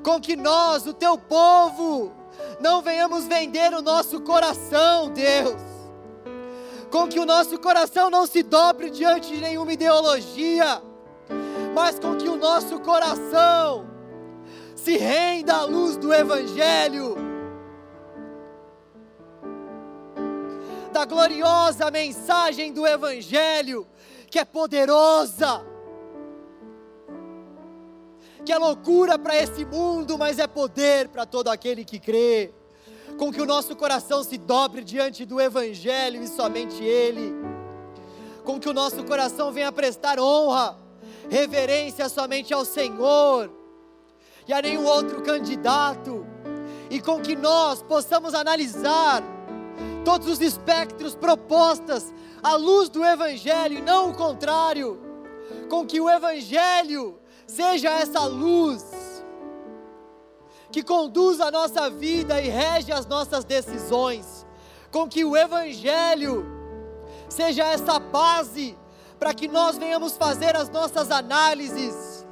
[0.03, 2.11] com que nós, o teu povo,
[2.59, 5.59] não venhamos vender o nosso coração, Deus,
[6.91, 10.83] com que o nosso coração não se dobre diante de nenhuma ideologia,
[11.73, 13.87] mas com que o nosso coração
[14.75, 17.15] se renda à luz do Evangelho,
[20.91, 23.87] da gloriosa mensagem do Evangelho,
[24.29, 25.65] que é poderosa,
[28.45, 32.53] que é loucura para esse mundo, mas é poder para todo aquele que crê.
[33.17, 37.33] Com que o nosso coração se dobre diante do Evangelho e somente Ele.
[38.45, 40.88] Com que o nosso coração venha prestar honra
[41.29, 43.51] reverência somente ao Senhor
[44.47, 46.25] e a nenhum outro candidato,
[46.89, 49.21] e com que nós possamos analisar
[50.03, 52.11] todos os espectros propostas
[52.41, 54.99] à luz do Evangelho não o contrário,
[55.69, 58.83] com que o Evangelho seja essa luz
[60.71, 64.47] que conduz a nossa vida e rege as nossas decisões,
[64.91, 66.45] com que o Evangelho
[67.27, 68.77] seja essa base
[69.19, 72.25] para que nós venhamos fazer as nossas análises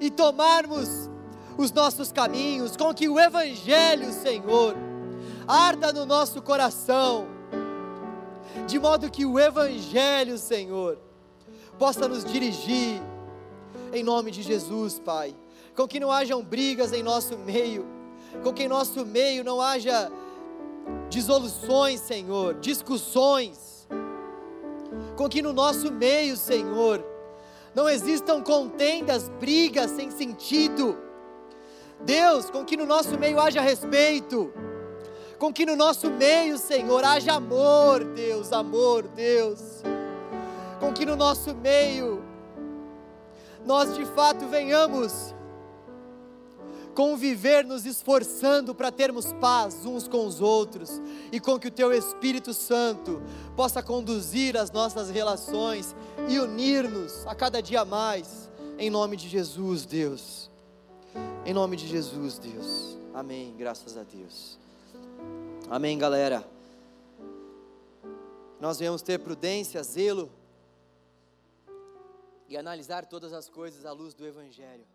[0.00, 1.10] e tomarmos
[1.56, 4.76] os nossos caminhos, com que o Evangelho, Senhor,
[5.48, 7.26] arda no nosso coração,
[8.66, 10.98] de modo que o Evangelho, Senhor,
[11.78, 13.00] possa nos dirigir,
[13.92, 15.34] em nome de Jesus, Pai,
[15.74, 17.86] com que não hajam brigas em nosso meio,
[18.42, 20.10] com que em nosso meio não haja
[21.08, 23.71] dissoluções, Senhor, discussões,
[25.16, 27.04] com que no nosso meio, Senhor,
[27.74, 30.98] não existam contendas, brigas sem sentido.
[32.00, 34.52] Deus, com que no nosso meio haja respeito,
[35.38, 39.82] com que no nosso meio, Senhor, haja amor, Deus, amor, Deus,
[40.80, 42.22] com que no nosso meio
[43.64, 45.34] nós de fato venhamos
[46.94, 51.92] conviver nos esforçando para termos paz uns com os outros e com que o Teu
[51.92, 53.22] Espírito Santo
[53.56, 55.94] possa conduzir as nossas relações
[56.28, 60.50] e unir-nos a cada dia mais, em nome de Jesus, Deus.
[61.44, 62.96] Em nome de Jesus, Deus.
[63.14, 63.54] Amém.
[63.56, 64.58] Graças a Deus.
[65.68, 66.46] Amém, galera.
[68.60, 70.30] Nós viemos ter prudência, zelo
[72.48, 74.86] e analisar todas as coisas à luz do Evangelho.